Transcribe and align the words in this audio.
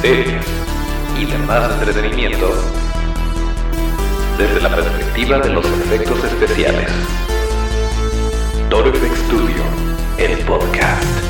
series 0.00 0.44
y 1.18 1.24
demás 1.24 1.72
entretenimiento 1.72 2.54
desde 4.38 4.60
la 4.60 4.74
perspectiva 4.74 5.38
de 5.40 5.50
los 5.50 5.66
efectos 5.66 6.22
especiales. 6.24 6.90
Toro 8.70 8.92
FX 8.92 9.18
Studio, 9.26 9.62
el 10.18 10.38
podcast. 10.44 11.27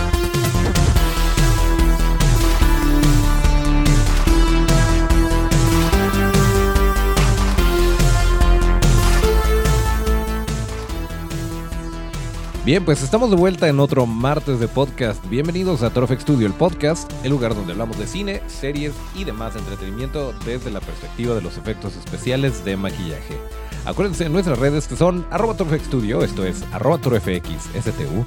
Bien, 12.68 12.84
pues 12.84 13.02
estamos 13.02 13.30
de 13.30 13.36
vuelta 13.36 13.66
en 13.66 13.80
otro 13.80 14.04
martes 14.04 14.60
de 14.60 14.68
podcast. 14.68 15.26
Bienvenidos 15.30 15.82
a 15.82 15.88
Torofex 15.88 16.20
Studio, 16.20 16.46
el 16.46 16.52
podcast, 16.52 17.10
el 17.24 17.30
lugar 17.30 17.54
donde 17.54 17.72
hablamos 17.72 17.98
de 17.98 18.06
cine, 18.06 18.42
series 18.46 18.92
y 19.14 19.24
demás 19.24 19.56
entretenimiento 19.56 20.34
desde 20.44 20.70
la 20.70 20.80
perspectiva 20.80 21.34
de 21.34 21.40
los 21.40 21.56
efectos 21.56 21.96
especiales 21.96 22.66
de 22.66 22.76
maquillaje. 22.76 23.38
Acuérdense 23.86 24.26
en 24.26 24.34
nuestras 24.34 24.58
redes 24.58 24.86
que 24.86 24.96
son 24.96 25.24
arroba 25.30 25.56
Studio, 25.78 26.22
esto 26.22 26.44
es 26.44 26.62
arroba 26.70 26.98
STU, 26.98 28.26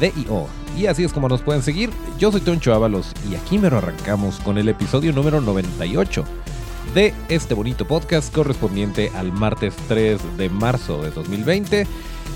DIO. 0.00 0.46
Y 0.78 0.86
así 0.86 1.04
es 1.04 1.12
como 1.12 1.28
nos 1.28 1.42
pueden 1.42 1.62
seguir. 1.62 1.90
Yo 2.18 2.32
soy 2.32 2.40
Toncho 2.40 2.72
Ábalos 2.72 3.12
y 3.30 3.34
aquí 3.34 3.58
me 3.58 3.68
lo 3.68 3.76
arrancamos 3.76 4.40
con 4.40 4.56
el 4.56 4.70
episodio 4.70 5.12
número 5.12 5.42
98 5.42 6.24
de 6.92 7.14
este 7.28 7.54
bonito 7.54 7.86
podcast 7.86 8.34
correspondiente 8.34 9.10
al 9.14 9.32
martes 9.32 9.74
3 9.88 10.36
de 10.36 10.48
marzo 10.48 11.02
de 11.02 11.10
2020. 11.10 11.86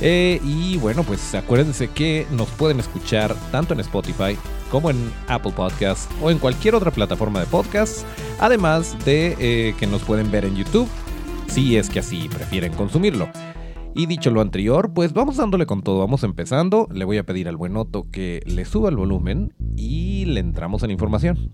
Eh, 0.00 0.40
y 0.44 0.76
bueno, 0.78 1.02
pues 1.02 1.34
acuérdense 1.34 1.88
que 1.88 2.26
nos 2.30 2.48
pueden 2.50 2.78
escuchar 2.78 3.34
tanto 3.50 3.74
en 3.74 3.80
Spotify 3.80 4.36
como 4.70 4.90
en 4.90 5.12
Apple 5.26 5.52
Podcasts 5.52 6.08
o 6.22 6.30
en 6.30 6.38
cualquier 6.38 6.74
otra 6.74 6.90
plataforma 6.90 7.40
de 7.40 7.46
podcast, 7.46 8.06
además 8.38 8.96
de 9.04 9.36
eh, 9.38 9.74
que 9.78 9.86
nos 9.86 10.02
pueden 10.02 10.30
ver 10.30 10.44
en 10.44 10.56
YouTube, 10.56 10.88
si 11.48 11.76
es 11.76 11.90
que 11.90 11.98
así 11.98 12.28
prefieren 12.28 12.72
consumirlo. 12.72 13.28
Y 13.94 14.06
dicho 14.06 14.30
lo 14.30 14.40
anterior, 14.40 14.92
pues 14.94 15.12
vamos 15.12 15.38
dándole 15.38 15.66
con 15.66 15.82
todo, 15.82 15.98
vamos 15.98 16.22
empezando, 16.22 16.88
le 16.92 17.04
voy 17.04 17.18
a 17.18 17.24
pedir 17.24 17.48
al 17.48 17.56
buen 17.56 17.76
Otto 17.76 18.06
que 18.12 18.42
le 18.46 18.64
suba 18.64 18.90
el 18.90 18.96
volumen 18.96 19.54
y 19.76 20.26
le 20.26 20.40
entramos 20.40 20.82
en 20.82 20.90
información. 20.90 21.52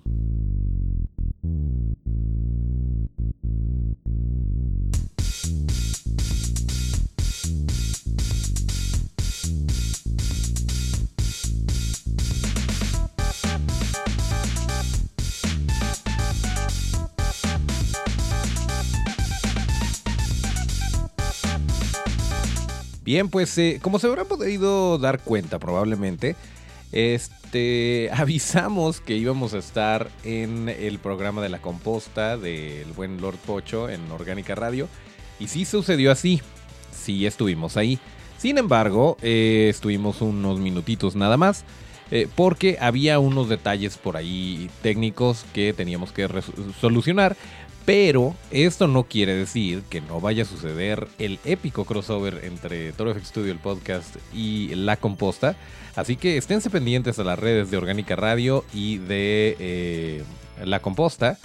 Bien, 23.05 23.28
pues 23.28 23.56
eh, 23.58 23.80
como 23.83 23.98
se 23.98 24.06
habrán 24.06 24.27
podido 24.27 24.97
dar 24.97 25.20
cuenta 25.20 25.58
probablemente, 25.58 26.36
este, 26.91 28.08
avisamos 28.14 29.02
que 29.02 29.14
íbamos 29.16 29.52
a 29.52 29.58
estar 29.58 30.10
en 30.24 30.70
el 30.70 30.98
programa 30.98 31.42
de 31.42 31.50
la 31.50 31.60
composta 31.60 32.38
del 32.38 32.91
buen 32.92 33.20
Lord 33.20 33.36
Pocho 33.44 33.91
en 33.91 34.10
Orgánica 34.10 34.55
Radio. 34.55 34.88
Y 35.38 35.48
sí 35.48 35.66
sucedió 35.66 36.10
así, 36.10 36.41
sí 36.92 37.27
estuvimos 37.27 37.77
ahí. 37.77 37.98
Sin 38.38 38.56
embargo, 38.56 39.19
eh, 39.20 39.66
estuvimos 39.69 40.22
unos 40.22 40.58
minutitos 40.58 41.14
nada 41.14 41.36
más. 41.36 41.64
Eh, 42.10 42.28
porque 42.34 42.77
había 42.80 43.19
unos 43.19 43.48
detalles 43.48 43.97
por 43.97 44.16
ahí 44.16 44.70
técnicos 44.83 45.44
que 45.52 45.72
teníamos 45.72 46.12
que 46.12 46.28
solucionar. 46.80 47.36
Pero 47.84 48.34
esto 48.50 48.88
no 48.88 49.05
quiere 49.05 49.34
decir 49.34 49.82
que 49.91 50.00
no 50.00 50.19
vaya 50.19 50.44
a 50.44 50.47
suceder 50.47 51.06
el 51.19 51.38
épico 51.44 51.84
crossover 51.84 52.41
entre 52.44 52.92
Toro 52.92 53.12
FX 53.15 53.28
Studio, 53.28 53.53
el 53.53 53.59
podcast, 53.59 54.16
y 54.32 54.75
La 54.75 54.97
Composta. 54.97 55.54
Así 55.94 56.16
que 56.16 56.38
esténse 56.38 56.70
pendientes 56.70 57.19
a 57.19 57.25
las 57.25 57.38
redes 57.38 57.70
de 57.70 57.76
Orgánica 57.76 58.16
Radio 58.16 58.65
y 58.72 58.98
de 58.98 59.56
eh, 59.59 60.22
La 60.65 60.81
Composta. 60.81 61.38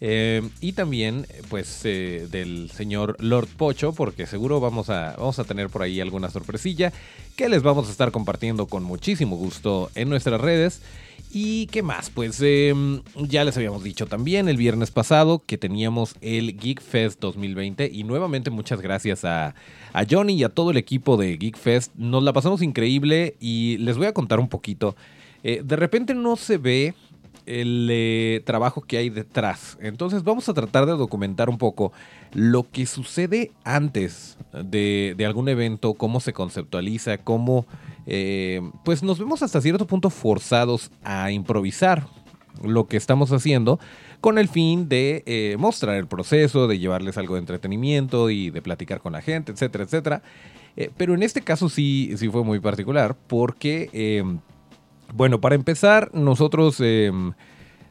Eh, 0.00 0.42
y 0.60 0.72
también, 0.72 1.26
pues, 1.48 1.82
eh, 1.84 2.26
del 2.30 2.70
señor 2.70 3.16
Lord 3.20 3.48
Pocho, 3.56 3.92
porque 3.92 4.26
seguro 4.26 4.60
vamos 4.60 4.90
a, 4.90 5.14
vamos 5.16 5.38
a 5.38 5.44
tener 5.44 5.70
por 5.70 5.82
ahí 5.82 6.00
alguna 6.00 6.30
sorpresilla 6.30 6.92
que 7.36 7.48
les 7.48 7.62
vamos 7.62 7.88
a 7.88 7.90
estar 7.90 8.10
compartiendo 8.10 8.66
con 8.66 8.82
muchísimo 8.82 9.36
gusto 9.36 9.90
en 9.94 10.08
nuestras 10.08 10.40
redes. 10.40 10.82
¿Y 11.36 11.66
qué 11.66 11.82
más? 11.82 12.10
Pues 12.10 12.40
em, 12.42 13.02
ya 13.16 13.42
les 13.42 13.56
habíamos 13.56 13.82
dicho 13.82 14.06
también 14.06 14.48
el 14.48 14.56
viernes 14.56 14.92
pasado 14.92 15.42
que 15.44 15.58
teníamos 15.58 16.14
el 16.20 16.56
Geek 16.56 16.80
Fest 16.80 17.20
2020 17.20 17.90
y 17.92 18.04
nuevamente 18.04 18.50
muchas 18.50 18.80
gracias 18.80 19.24
a, 19.24 19.54
Johnny 20.08 20.34
y 20.34 20.44
a 20.44 20.48
todo 20.48 20.70
el 20.70 20.76
equipo 20.76 21.16
de 21.16 21.36
Geek 21.36 21.56
Fest. 21.56 21.92
Nos 21.96 22.22
la 22.22 22.32
pasamos 22.32 22.62
increíble 22.62 23.34
y 23.40 23.78
les 23.78 23.96
voy 23.96 24.06
a 24.06 24.14
contar 24.14 24.38
un 24.38 24.48
poquito. 24.48 24.94
Eh, 25.42 25.62
de 25.64 25.74
repente 25.74 26.14
no 26.14 26.36
se 26.36 26.56
ve 26.56 26.94
el 27.46 27.88
eh, 27.90 28.42
trabajo 28.44 28.80
que 28.82 28.96
hay 28.96 29.10
detrás. 29.10 29.78
Entonces 29.80 30.22
vamos 30.22 30.48
a 30.48 30.54
tratar 30.54 30.86
de 30.86 30.92
documentar 30.92 31.48
un 31.48 31.58
poco 31.58 31.92
lo 32.32 32.70
que 32.70 32.86
sucede 32.86 33.52
antes 33.64 34.38
de, 34.52 35.14
de 35.16 35.26
algún 35.26 35.48
evento, 35.48 35.94
cómo 35.94 36.20
se 36.20 36.32
conceptualiza, 36.32 37.18
cómo 37.18 37.66
eh, 38.06 38.60
pues 38.84 39.02
nos 39.02 39.18
vemos 39.18 39.42
hasta 39.42 39.60
cierto 39.60 39.86
punto 39.86 40.10
forzados 40.10 40.90
a 41.02 41.30
improvisar 41.30 42.06
lo 42.62 42.86
que 42.86 42.96
estamos 42.96 43.32
haciendo 43.32 43.80
con 44.20 44.38
el 44.38 44.48
fin 44.48 44.88
de 44.88 45.22
eh, 45.26 45.56
mostrar 45.58 45.96
el 45.96 46.06
proceso, 46.06 46.68
de 46.68 46.78
llevarles 46.78 47.18
algo 47.18 47.34
de 47.34 47.40
entretenimiento 47.40 48.30
y 48.30 48.50
de 48.50 48.62
platicar 48.62 49.00
con 49.00 49.12
la 49.12 49.22
gente, 49.22 49.52
etcétera, 49.52 49.84
etcétera. 49.84 50.22
Pero 50.96 51.14
en 51.14 51.22
este 51.22 51.40
caso 51.40 51.68
sí, 51.68 52.14
sí 52.16 52.28
fue 52.28 52.42
muy 52.42 52.58
particular 52.58 53.16
porque, 53.28 54.26
bueno, 55.14 55.40
para 55.40 55.54
empezar, 55.54 56.10
nosotros 56.12 56.80
em, 56.80 57.32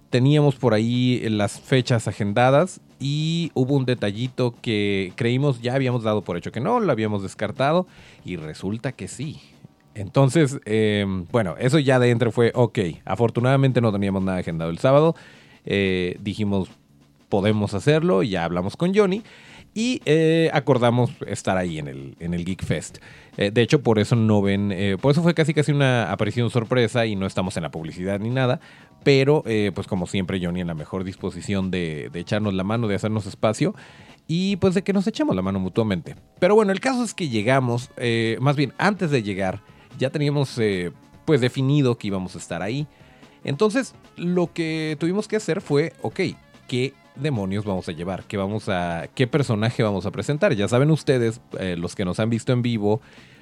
teníamos 0.09 0.56
por 0.56 0.73
ahí 0.73 1.22
las 1.29 1.59
fechas 1.59 2.07
agendadas 2.07 2.81
y 3.00 3.50
hubo 3.53 3.75
un 3.75 3.85
detallito 3.85 4.53
que 4.61 5.13
creímos 5.16 5.62
ya 5.62 5.73
habíamos 5.73 6.03
dado 6.03 6.22
por 6.22 6.38
hecho 6.38 6.51
que 6.51 6.59
no, 6.59 6.79
lo 6.79 6.91
habíamos 6.91 7.23
descartado 7.23 7.88
y 8.25 8.35
resulta 8.35 8.91
que 8.91 9.07
sí. 9.07 9.41
Entonces, 9.95 10.59
em, 10.66 11.25
bueno, 11.31 11.56
eso 11.59 11.79
ya 11.79 11.97
de 11.97 12.09
entre 12.09 12.31
fue, 12.31 12.51
ok, 12.56 12.79
afortunadamente 13.06 13.79
no 13.79 13.91
teníamos 13.91 14.22
nada 14.23 14.39
agendado 14.39 14.69
el 14.69 14.79
sábado, 14.79 15.16
eh, 15.66 16.17
dijimos, 16.22 16.69
podemos 17.29 17.73
hacerlo, 17.73 18.22
ya 18.22 18.44
hablamos 18.44 18.75
con 18.75 18.94
Johnny 18.94 19.23
y 19.73 20.01
eh, 20.06 20.50
acordamos 20.53 21.12
estar 21.25 21.57
ahí 21.57 21.79
en 21.79 21.88
el, 21.88 22.16
en 22.19 22.33
el 22.33 22.45
Geek 22.45 22.63
Fest. 22.63 22.97
Eh, 23.38 23.51
de 23.51 23.61
hecho, 23.61 23.81
por 23.81 23.99
eso 23.99 24.16
no 24.16 24.41
ven, 24.41 24.73
por 25.01 25.11
eso 25.11 25.23
fue 25.23 25.33
casi 25.33 25.53
casi 25.53 25.71
una 25.71 26.11
aparición 26.11 26.49
sorpresa 26.49 27.05
y 27.05 27.16
no 27.16 27.25
estamos 27.25 27.57
en 27.57 27.63
la 27.63 27.71
publicidad 27.71 28.19
ni 28.19 28.29
nada, 28.29 28.59
pero 29.03 29.44
pues 29.73 29.88
como 29.88 30.05
siempre 30.05 30.39
Johnny 30.44 30.61
en 30.61 30.67
la 30.67 30.75
mejor 30.75 31.03
disposición 31.03 31.71
de, 31.71 32.09
de 32.13 32.19
echarnos 32.19 32.53
la 32.53 32.63
mano, 32.63 32.88
de 32.88 32.95
hacernos 32.95 33.25
espacio 33.25 33.73
y 34.27 34.57
pues 34.57 34.75
de 34.75 34.83
que 34.83 34.94
nos 34.94 35.07
echemos 35.07 35.35
la 35.35 35.41
mano 35.41 35.59
mutuamente. 35.59 36.16
Pero 36.39 36.55
bueno, 36.55 36.71
el 36.71 36.79
caso 36.79 37.03
es 37.03 37.13
que 37.13 37.27
llegamos, 37.29 37.89
más 38.39 38.55
bien 38.55 38.73
antes 38.77 39.09
de 39.09 39.23
llegar, 39.23 39.61
ya 39.97 40.09
teníamos 40.09 40.57
eh, 40.57 40.91
pues 41.25 41.41
definido 41.41 41.97
que 41.97 42.07
íbamos 42.07 42.35
a 42.35 42.39
estar 42.39 42.61
ahí. 42.61 42.88
Entonces 43.44 43.95
lo 44.15 44.53
que 44.53 44.97
tuvimos 45.00 45.27
que 45.27 45.35
hacer 45.35 45.61
fue, 45.61 45.94
ok, 46.01 46.19
¿qué 46.67 46.94
demonios 47.16 47.66
vamos 47.66 47.88
a 47.90 47.91
llevar? 47.91 48.24
¿Qué, 48.24 48.38
vamos 48.38 48.69
a, 48.69 49.07
qué 49.13 49.28
personaje 49.28 49.84
vamos 49.84 50.06
a 50.06 50.12
presentar? 50.12 50.53
Ya 50.56 50.68
saben 50.68 50.91
ustedes, 50.91 51.41
eh, 51.59 51.75
los 51.78 51.96
que 51.96 52.06
nos 52.06 52.19
han 52.19 52.29
visto 52.29 52.51
en 52.53 52.62
vivo 52.62 53.01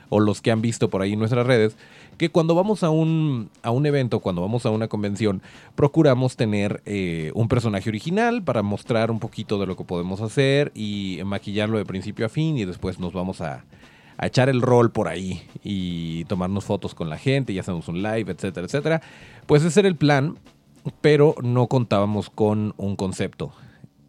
o 0.10 0.20
los 0.20 0.42
que 0.42 0.52
han 0.52 0.62
visto 0.62 0.90
por 0.90 1.02
ahí 1.02 1.14
en 1.14 1.20
nuestras 1.20 1.48
redes, 1.48 1.78
que 2.18 2.30
cuando 2.30 2.54
vamos 2.54 2.84
a 2.84 2.90
un, 2.90 3.50
a 3.64 3.72
un 3.72 3.86
evento, 3.86 4.20
cuando 4.20 4.42
vamos 4.42 4.66
a 4.66 4.70
una 4.70 4.90
convención, 4.90 5.42
procuramos 5.76 6.36
tener 6.36 6.82
eh, 6.86 7.32
un 7.34 7.48
personaje 7.48 7.90
original 7.90 8.44
para 8.44 8.62
mostrar 8.62 9.10
un 9.10 9.20
poquito 9.20 9.58
de 9.58 9.68
lo 9.68 9.78
que 9.78 9.86
podemos 9.86 10.20
hacer 10.20 10.74
y 10.76 11.22
maquillarlo 11.26 11.78
de 11.78 11.86
principio 11.86 12.26
a 12.26 12.30
fin 12.30 12.58
y 12.58 12.66
después 12.66 13.00
nos 13.00 13.14
vamos 13.14 13.40
a, 13.40 13.64
a 14.18 14.28
echar 14.28 14.50
el 14.50 14.62
rol 14.62 14.92
por 14.92 15.08
ahí 15.08 15.44
y 15.64 16.26
tomarnos 16.26 16.66
fotos 16.66 16.94
con 16.94 17.10
la 17.10 17.18
gente 17.18 17.54
y 17.54 17.60
hacemos 17.60 17.88
un 17.88 18.04
live, 18.04 18.32
etcétera, 18.32 18.66
etcétera. 18.66 19.02
Pues 19.48 19.64
ese 19.64 19.80
era 19.80 19.88
el 19.90 19.96
plan, 19.96 20.38
pero 21.02 21.36
no 21.42 21.68
contábamos 21.68 22.30
con 22.30 22.74
un 22.78 22.96
concepto. 22.96 23.54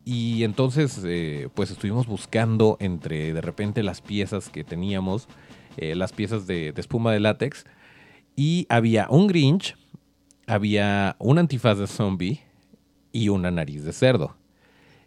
Y 0.04 0.42
entonces, 0.44 1.00
eh, 1.04 1.48
pues 1.54 1.70
estuvimos 1.70 2.06
buscando 2.06 2.76
entre 2.80 3.32
de 3.32 3.40
repente 3.40 3.82
las 3.82 4.00
piezas 4.00 4.48
que 4.48 4.64
teníamos, 4.64 5.28
eh, 5.76 5.94
las 5.94 6.12
piezas 6.12 6.46
de, 6.46 6.72
espuma 6.76 7.12
de 7.12 7.20
látex, 7.20 7.64
y 8.34 8.66
había 8.68 9.06
un 9.10 9.28
Grinch, 9.28 9.76
había 10.46 11.16
un 11.18 11.38
antifaz 11.38 11.78
de 11.78 11.86
zombie 11.86 12.40
y 13.12 13.28
una 13.28 13.50
nariz 13.50 13.84
de 13.84 13.92
cerdo. 13.92 14.34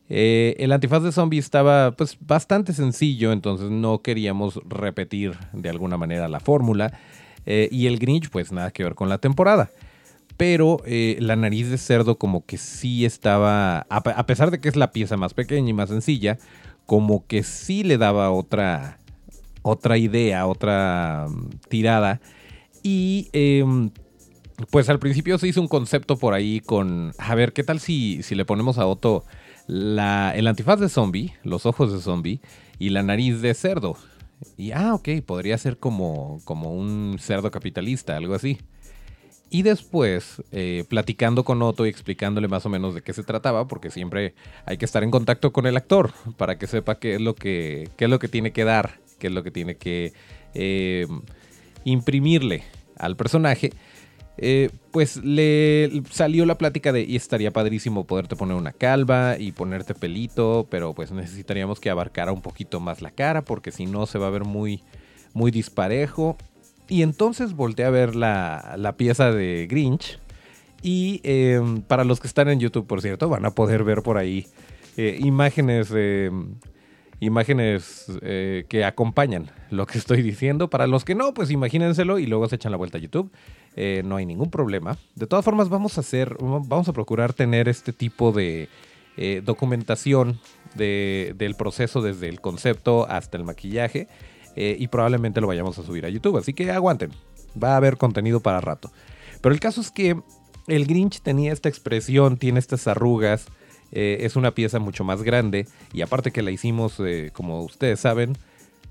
Eh, 0.07 0.55
el 0.59 0.71
antifaz 0.71 1.03
de 1.03 1.11
zombie 1.11 1.39
estaba 1.39 1.91
pues 1.91 2.17
bastante 2.21 2.71
sencillo, 2.71 3.31
entonces 3.31 3.71
no 3.71 4.01
queríamos 4.01 4.61
repetir 4.65 5.33
de 5.51 5.69
alguna 5.69 5.97
manera 5.97 6.27
la 6.29 6.39
fórmula. 6.39 6.99
Y 7.47 7.85
el 7.85 7.99
Grinch 7.99 8.31
pues 8.31 8.51
nada 8.51 8.71
que 8.71 8.83
ver 8.83 8.95
con 8.95 9.07
la 9.07 9.19
temporada. 9.19 9.69
Pero 10.37 10.81
eh, 10.85 11.17
la 11.19 11.35
nariz 11.35 11.69
de 11.69 11.77
cerdo 11.77 12.17
como 12.17 12.45
que 12.45 12.57
sí 12.57 13.05
estaba, 13.05 13.85
a, 13.89 14.25
pesar 14.25 14.51
de 14.51 14.59
que 14.59 14.69
es 14.69 14.75
la 14.75 14.91
pieza 14.91 15.17
más 15.17 15.33
pequeña 15.33 15.69
y 15.69 15.73
más 15.73 15.89
sencilla, 15.89 16.37
como 16.85 17.25
que 17.25 17.43
sí 17.43 17.83
le 17.83 17.97
daba 17.97 18.31
otra, 18.31 18.99
otra 19.61 19.97
idea, 19.97 20.45
otra 20.45 21.27
mm, 21.29 21.49
tirada. 21.69 22.19
Y 22.83 23.29
em, 23.33 23.91
pues 24.71 24.89
al 24.89 24.99
principio 24.99 25.37
se 25.37 25.47
hizo 25.47 25.61
un 25.61 25.67
concepto 25.67 26.17
por 26.17 26.33
ahí 26.33 26.59
con, 26.59 27.13
a 27.17 27.35
ver, 27.35 27.53
¿qué 27.53 27.63
tal 27.63 27.79
si, 27.79 28.21
si 28.23 28.35
le 28.35 28.45
ponemos 28.45 28.77
a 28.77 28.85
Otto 28.85 29.23
la, 29.67 30.33
el 30.35 30.47
antifaz 30.47 30.79
de 30.79 30.89
zombie, 30.89 31.33
los 31.43 31.65
ojos 31.65 31.91
de 31.91 31.99
zombie 31.99 32.41
y 32.77 32.89
la 32.89 33.03
nariz 33.03 33.41
de 33.41 33.53
cerdo? 33.53 33.97
Y, 34.57 34.71
ah, 34.71 34.93
ok, 34.93 35.09
podría 35.25 35.57
ser 35.57 35.77
como, 35.77 36.41
como 36.43 36.73
un 36.73 37.17
cerdo 37.19 37.51
capitalista, 37.51 38.17
algo 38.17 38.35
así. 38.35 38.59
Y 39.49 39.61
después, 39.61 40.41
eh, 40.51 40.85
platicando 40.89 41.43
con 41.43 41.61
Otto 41.61 41.85
y 41.85 41.89
explicándole 41.89 42.47
más 42.47 42.65
o 42.65 42.69
menos 42.69 42.95
de 42.95 43.01
qué 43.01 43.13
se 43.13 43.23
trataba, 43.23 43.67
porque 43.67 43.91
siempre 43.91 44.33
hay 44.65 44.77
que 44.77 44.85
estar 44.85 45.03
en 45.03 45.11
contacto 45.11 45.53
con 45.53 45.65
el 45.67 45.77
actor 45.77 46.11
para 46.37 46.57
que 46.57 46.67
sepa 46.67 46.99
qué 46.99 47.15
es 47.15 47.21
lo 47.21 47.35
que, 47.35 47.89
qué 47.95 48.05
es 48.05 48.09
lo 48.09 48.19
que 48.19 48.27
tiene 48.27 48.51
que 48.51 48.63
dar, 48.63 48.99
qué 49.19 49.27
es 49.27 49.33
lo 49.33 49.43
que 49.43 49.51
tiene 49.51 49.75
que 49.75 50.13
eh, 50.55 51.07
imprimirle 51.83 52.63
al 52.97 53.15
personaje. 53.15 53.71
Eh, 54.37 54.69
pues 54.91 55.17
le 55.23 56.03
salió 56.09 56.45
la 56.45 56.57
plática 56.57 56.91
de 56.91 57.15
estaría 57.15 57.51
padrísimo 57.51 58.05
poderte 58.05 58.35
poner 58.35 58.57
una 58.57 58.73
calva 58.73 59.37
y 59.39 59.53
ponerte 59.53 59.95
pelito, 59.95 60.67
pero 60.69 60.93
pues 60.93 61.11
necesitaríamos 61.11 61.79
que 61.79 61.89
abarcara 61.89 62.33
un 62.33 62.41
poquito 62.41 62.81
más 62.81 63.01
la 63.01 63.11
cara 63.11 63.43
porque 63.43 63.71
si 63.71 63.85
no 63.85 64.05
se 64.05 64.17
va 64.17 64.27
a 64.27 64.31
ver 64.31 64.43
muy, 64.43 64.83
muy 65.33 65.51
disparejo. 65.51 66.35
Y 66.87 67.01
entonces 67.01 67.53
volteé 67.53 67.85
a 67.85 67.89
ver 67.89 68.15
la, 68.15 68.93
pieza 68.97 69.31
de 69.31 69.67
Grinch. 69.67 70.19
Y 70.81 71.19
em, 71.23 71.81
para 71.81 72.03
los 72.03 72.19
que 72.19 72.27
están 72.27 72.47
en 72.47 72.59
YouTube, 72.59 72.85
por 72.85 73.01
cierto, 73.01 73.27
van 73.27 73.45
a 73.45 73.51
poder 73.51 73.83
ver 73.83 74.03
por 74.03 74.17
ahí 74.17 74.45
eh, 74.97 75.17
imágenes, 75.19 75.91
imágenes 77.19 78.05
eh, 78.21 78.65
que 78.69 78.85
acompañan 78.85 79.49
lo 79.71 79.87
que 79.87 79.97
estoy 79.97 80.21
diciendo. 80.21 80.69
Para 80.69 80.85
los 80.85 81.03
que 81.03 81.15
no, 81.15 81.33
pues 81.33 81.49
imagínenselo 81.49 82.19
y 82.19 82.27
luego 82.27 82.47
se 82.47 82.57
echan 82.57 82.71
la 82.71 82.77
vuelta 82.77 82.99
a 82.99 83.01
YouTube. 83.01 83.31
Eh, 83.75 84.03
no 84.05 84.17
hay 84.17 84.27
ningún 84.27 84.51
problema. 84.51 84.97
De 85.15 85.25
todas 85.25 85.43
formas, 85.43 85.69
vamos 85.69 85.97
a 85.97 86.01
hacer, 86.01 86.37
vamos 86.39 86.87
a 86.87 86.93
procurar 86.93 87.33
tener 87.33 87.67
este 87.67 87.91
tipo 87.91 88.31
de 88.31 88.69
documentación 89.43 90.41
del 90.75 91.55
proceso 91.57 92.01
desde 92.01 92.27
el 92.27 92.41
concepto 92.41 93.07
hasta 93.09 93.37
el 93.37 93.45
maquillaje. 93.45 94.09
Eh, 94.55 94.77
y 94.79 94.87
probablemente 94.87 95.41
lo 95.41 95.47
vayamos 95.47 95.77
a 95.77 95.83
subir 95.83 96.05
a 96.05 96.09
YouTube. 96.09 96.37
Así 96.37 96.53
que 96.53 96.71
aguanten, 96.71 97.11
va 97.61 97.73
a 97.73 97.77
haber 97.77 97.97
contenido 97.97 98.39
para 98.39 98.61
rato. 98.61 98.91
Pero 99.41 99.53
el 99.53 99.59
caso 99.59 99.81
es 99.81 99.91
que 99.91 100.19
el 100.67 100.85
Grinch 100.87 101.21
tenía 101.21 101.53
esta 101.53 101.69
expresión, 101.69 102.37
tiene 102.37 102.59
estas 102.59 102.87
arrugas, 102.87 103.47
eh, 103.91 104.17
es 104.21 104.35
una 104.35 104.51
pieza 104.51 104.79
mucho 104.79 105.03
más 105.03 105.23
grande 105.23 105.67
y 105.93 106.01
aparte 106.01 106.31
que 106.31 106.41
la 106.41 106.51
hicimos, 106.51 106.99
eh, 106.99 107.29
como 107.33 107.61
ustedes 107.61 107.99
saben, 107.99 108.37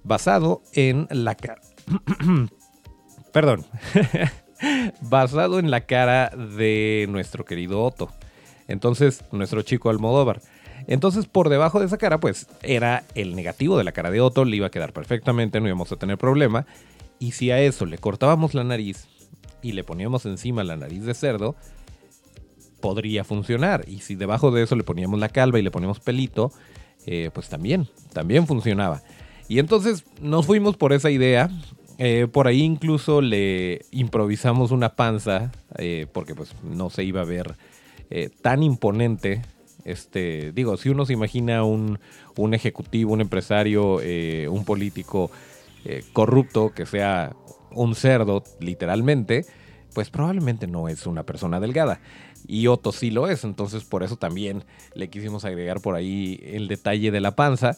basado 0.02 0.62
en 0.72 1.08
la 1.10 1.34
cara... 1.34 1.60
Perdón. 3.32 3.66
basado 5.00 5.58
en 5.58 5.70
la 5.70 5.80
cara 5.86 6.30
de 6.30 7.06
nuestro 7.10 7.44
querido 7.44 7.82
Otto. 7.82 8.12
Entonces, 8.68 9.24
nuestro 9.32 9.62
chico 9.62 9.90
Almodóvar. 9.90 10.40
Entonces, 10.86 11.26
por 11.26 11.48
debajo 11.48 11.80
de 11.80 11.86
esa 11.86 11.98
cara, 11.98 12.20
pues 12.20 12.46
era 12.62 13.04
el 13.14 13.34
negativo 13.34 13.78
de 13.78 13.84
la 13.84 13.92
cara 13.92 14.10
de 14.10 14.20
Otto, 14.20 14.44
le 14.44 14.56
iba 14.56 14.66
a 14.66 14.70
quedar 14.70 14.92
perfectamente, 14.92 15.60
no 15.60 15.66
íbamos 15.66 15.90
a 15.92 15.96
tener 15.96 16.18
problema. 16.18 16.66
Y 17.18 17.32
si 17.32 17.50
a 17.50 17.60
eso 17.60 17.86
le 17.86 17.98
cortábamos 17.98 18.54
la 18.54 18.64
nariz 18.64 19.06
y 19.62 19.72
le 19.72 19.84
poníamos 19.84 20.26
encima 20.26 20.64
la 20.64 20.76
nariz 20.76 21.04
de 21.04 21.14
cerdo, 21.14 21.56
podría 22.80 23.24
funcionar. 23.24 23.84
Y 23.88 24.00
si 24.00 24.14
debajo 24.14 24.50
de 24.50 24.62
eso 24.62 24.76
le 24.76 24.84
poníamos 24.84 25.18
la 25.18 25.30
calva 25.30 25.58
y 25.58 25.62
le 25.62 25.70
poníamos 25.70 26.00
pelito, 26.00 26.52
eh, 27.06 27.30
pues 27.32 27.48
también, 27.48 27.88
también 28.12 28.46
funcionaba. 28.46 29.02
Y 29.48 29.58
entonces 29.58 30.04
nos 30.20 30.44
fuimos 30.46 30.76
por 30.76 30.92
esa 30.92 31.10
idea. 31.10 31.50
Eh, 31.96 32.26
por 32.30 32.46
ahí 32.46 32.62
incluso 32.62 33.22
le 33.22 33.86
improvisamos 33.90 34.70
una 34.70 34.96
panza, 34.96 35.52
eh, 35.78 36.06
porque 36.12 36.34
pues 36.34 36.50
no 36.62 36.90
se 36.90 37.04
iba 37.04 37.22
a 37.22 37.24
ver 37.24 37.54
tan 38.42 38.62
imponente 38.62 39.42
este, 39.84 40.52
digo, 40.52 40.76
si 40.76 40.88
uno 40.88 41.06
se 41.06 41.12
imagina 41.12 41.64
un, 41.64 41.98
un 42.36 42.54
ejecutivo, 42.54 43.12
un 43.12 43.20
empresario, 43.20 44.00
eh, 44.00 44.48
un 44.48 44.64
político 44.64 45.30
eh, 45.84 46.02
corrupto 46.12 46.72
que 46.74 46.86
sea 46.86 47.36
un 47.70 47.94
cerdo, 47.94 48.42
literalmente, 48.60 49.44
pues 49.94 50.10
probablemente 50.10 50.66
no 50.66 50.88
es 50.88 51.06
una 51.06 51.24
persona 51.24 51.60
delgada. 51.60 52.00
Y 52.46 52.66
Otto 52.66 52.92
sí 52.92 53.10
lo 53.10 53.28
es, 53.28 53.44
entonces 53.44 53.84
por 53.84 54.02
eso 54.02 54.16
también 54.16 54.64
le 54.94 55.08
quisimos 55.08 55.44
agregar 55.44 55.80
por 55.80 55.94
ahí 55.94 56.40
el 56.44 56.68
detalle 56.68 57.10
de 57.10 57.20
la 57.20 57.36
panza. 57.36 57.76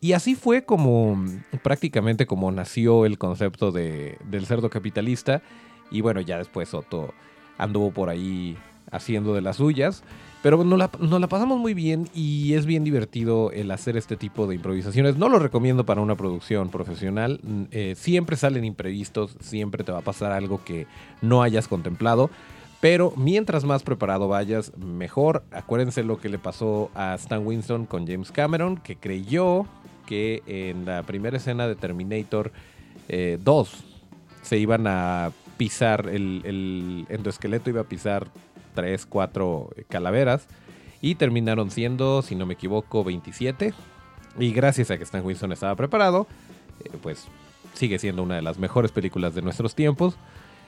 Y 0.00 0.12
así 0.12 0.34
fue 0.34 0.64
como 0.64 1.24
prácticamente 1.62 2.26
como 2.26 2.50
nació 2.52 3.06
el 3.06 3.16
concepto 3.16 3.72
de, 3.72 4.18
del 4.28 4.46
cerdo 4.46 4.68
capitalista. 4.68 5.42
Y 5.90 6.02
bueno, 6.02 6.20
ya 6.20 6.38
después 6.38 6.74
Otto 6.74 7.14
anduvo 7.56 7.90
por 7.90 8.10
ahí 8.10 8.56
haciendo 8.90 9.34
de 9.34 9.40
las 9.40 9.56
suyas. 9.56 10.02
Pero 10.44 10.62
nos 10.62 10.78
la, 10.78 11.28
pasamos 11.28 11.58
muy 11.58 11.72
bien 11.72 12.06
y 12.14 12.52
es 12.52 12.66
bien 12.66 12.84
divertido 12.84 13.50
el 13.50 13.70
hacer 13.70 13.96
este 13.96 14.14
tipo 14.14 14.46
de 14.46 14.56
improvisaciones. 14.56 15.16
No 15.16 15.30
lo 15.30 15.38
recomiendo 15.38 15.86
para 15.86 16.02
una 16.02 16.16
producción 16.16 16.68
profesional. 16.68 17.40
Mm, 17.42 17.62
eh, 17.70 17.94
siempre 17.96 18.36
salen 18.36 18.62
imprevistos, 18.66 19.38
siempre 19.40 19.84
te 19.84 19.92
va 19.92 20.00
a 20.00 20.02
pasar 20.02 20.32
algo 20.32 20.62
que 20.62 20.86
no 21.22 21.42
hayas 21.42 21.66
contemplado. 21.66 22.28
Pero 22.82 23.14
mientras 23.16 23.64
más 23.64 23.82
preparado 23.84 24.28
vayas, 24.28 24.76
mejor. 24.76 25.44
Acuérdense 25.50 26.04
lo 26.04 26.18
que 26.18 26.28
le 26.28 26.38
pasó 26.38 26.90
a 26.94 27.14
Stan 27.14 27.46
Winston 27.46 27.86
con 27.86 28.06
James 28.06 28.30
Cameron, 28.30 28.76
que 28.76 28.96
creyó 28.96 29.64
que 30.04 30.42
en 30.46 30.84
la 30.84 31.04
primera 31.04 31.38
escena 31.38 31.66
de 31.66 31.74
Terminator 31.74 32.52
2 33.08 33.08
eh, 33.08 33.38
se 34.42 34.58
iban 34.58 34.86
a 34.88 35.32
pisar, 35.56 36.06
el, 36.06 36.42
el 36.44 37.06
endoesqueleto 37.08 37.70
iba 37.70 37.80
a 37.80 37.84
pisar 37.84 38.28
tres, 38.74 39.06
cuatro 39.06 39.70
calaveras. 39.88 40.46
Y 41.00 41.16
terminaron 41.16 41.70
siendo, 41.70 42.22
si 42.22 42.34
no 42.34 42.46
me 42.46 42.54
equivoco, 42.54 43.04
27. 43.04 43.74
Y 44.38 44.52
gracias 44.52 44.90
a 44.90 44.96
que 44.98 45.04
Stan 45.04 45.24
Winston 45.24 45.52
estaba 45.52 45.76
preparado, 45.76 46.26
eh, 46.84 46.90
pues 47.02 47.28
sigue 47.74 47.98
siendo 47.98 48.22
una 48.22 48.36
de 48.36 48.42
las 48.42 48.58
mejores 48.58 48.90
películas 48.90 49.34
de 49.34 49.42
nuestros 49.42 49.74
tiempos. 49.74 50.16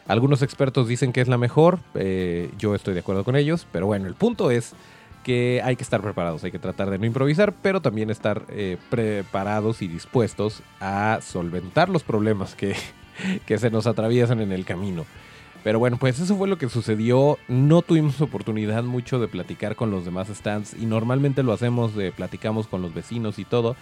Algunos 0.06 0.42
expertos 0.42 0.86
dicen 0.86 1.12
que 1.12 1.20
es 1.20 1.28
la 1.28 1.38
mejor, 1.38 1.80
eh, 1.94 2.50
yo 2.58 2.74
estoy 2.74 2.94
de 2.94 3.00
acuerdo 3.00 3.24
con 3.24 3.34
ellos, 3.34 3.66
pero 3.72 3.86
bueno, 3.86 4.06
el 4.06 4.14
punto 4.14 4.50
es 4.50 4.74
que 5.24 5.60
hay 5.64 5.74
que 5.74 5.82
estar 5.82 6.00
preparados, 6.00 6.44
hay 6.44 6.52
que 6.52 6.60
tratar 6.60 6.90
de 6.90 6.98
no 6.98 7.06
improvisar, 7.06 7.52
pero 7.60 7.80
también 7.80 8.10
estar 8.10 8.44
eh, 8.48 8.76
preparados 8.90 9.82
y 9.82 9.88
dispuestos 9.88 10.62
a 10.78 11.18
solventar 11.22 11.88
los 11.88 12.04
problemas 12.04 12.54
que, 12.54 12.76
que 13.46 13.58
se 13.58 13.70
nos 13.70 13.88
atraviesan 13.88 14.40
en 14.40 14.52
el 14.52 14.64
camino. 14.64 15.04
Pero 15.66 15.80
bueno, 15.80 15.96
pues 15.96 16.20
eso 16.20 16.36
fue 16.36 16.46
lo 16.46 16.58
que 16.58 16.68
sucedió. 16.68 17.38
No 17.48 17.82
tuvimos 17.82 18.20
oportunidad 18.20 18.84
mucho 18.84 19.18
de 19.18 19.26
platicar 19.26 19.74
con 19.74 19.90
los 19.90 20.04
demás 20.04 20.28
stands 20.28 20.74
y 20.80 20.86
normalmente 20.86 21.42
lo 21.42 21.52
hacemos, 21.52 21.96
de 21.96 22.12
platicamos 22.12 22.68
con 22.68 22.82
los 22.82 22.94
vecinos 22.94 23.40
y 23.40 23.44
todo. 23.44 23.74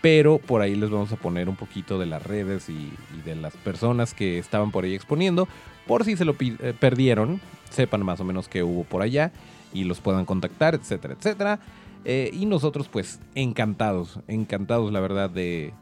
Pero 0.00 0.38
por 0.38 0.60
ahí 0.62 0.76
les 0.76 0.88
vamos 0.88 1.10
a 1.10 1.16
poner 1.16 1.48
un 1.48 1.56
poquito 1.56 1.98
de 1.98 2.06
las 2.06 2.22
redes 2.22 2.68
y, 2.68 2.92
de 3.24 3.34
las 3.34 3.56
personas 3.56 4.14
que 4.14 4.38
estaban 4.38 4.70
por 4.70 4.84
ahí 4.84 4.94
exponiendo. 4.94 5.48
Por 5.88 6.04
si 6.04 6.16
se 6.16 6.24
lo 6.24 6.36
eh, 6.38 6.74
perdieron, 6.78 7.40
sepan 7.70 8.04
más 8.04 8.20
o 8.20 8.24
menos 8.24 8.46
qué 8.46 8.62
hubo 8.62 8.84
por 8.84 9.02
allá 9.02 9.32
y 9.72 9.82
los 9.82 9.98
puedan 9.98 10.26
contactar, 10.26 10.76
etcétera, 10.76 11.16
etcétera. 11.18 11.58
Eh, 12.04 12.30
y 12.32 12.46
nosotros 12.46 12.86
pues 12.86 13.18
encantados, 13.34 14.20
encantados 14.28 14.92
la 14.92 15.00
verdad 15.00 15.28
de, 15.28 15.72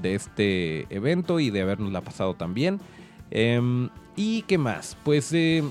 de 0.00 0.14
este 0.14 0.86
evento 0.94 1.40
y 1.40 1.50
de 1.50 1.60
habernos 1.60 1.90
la 1.90 2.02
pasado 2.02 2.34
también. 2.34 2.78
Em, 3.32 3.88
¿Y 4.16 4.42
qué 4.42 4.58
más? 4.58 4.96
Pues 5.04 5.32
eh, 5.32 5.62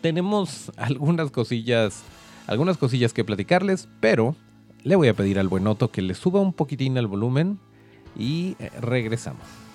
tenemos 0.00 0.72
algunas 0.76 1.30
cosillas, 1.30 2.02
algunas 2.46 2.76
cosillas 2.76 3.12
que 3.12 3.24
platicarles, 3.24 3.88
pero 4.00 4.36
le 4.82 4.96
voy 4.96 5.08
a 5.08 5.14
pedir 5.14 5.38
al 5.38 5.48
buen 5.48 5.66
Otto 5.66 5.90
que 5.90 6.02
le 6.02 6.14
suba 6.14 6.40
un 6.40 6.52
poquitín 6.52 6.96
al 6.98 7.06
volumen 7.06 7.58
y 8.16 8.56
eh, 8.58 8.70
regresamos. 8.80 9.65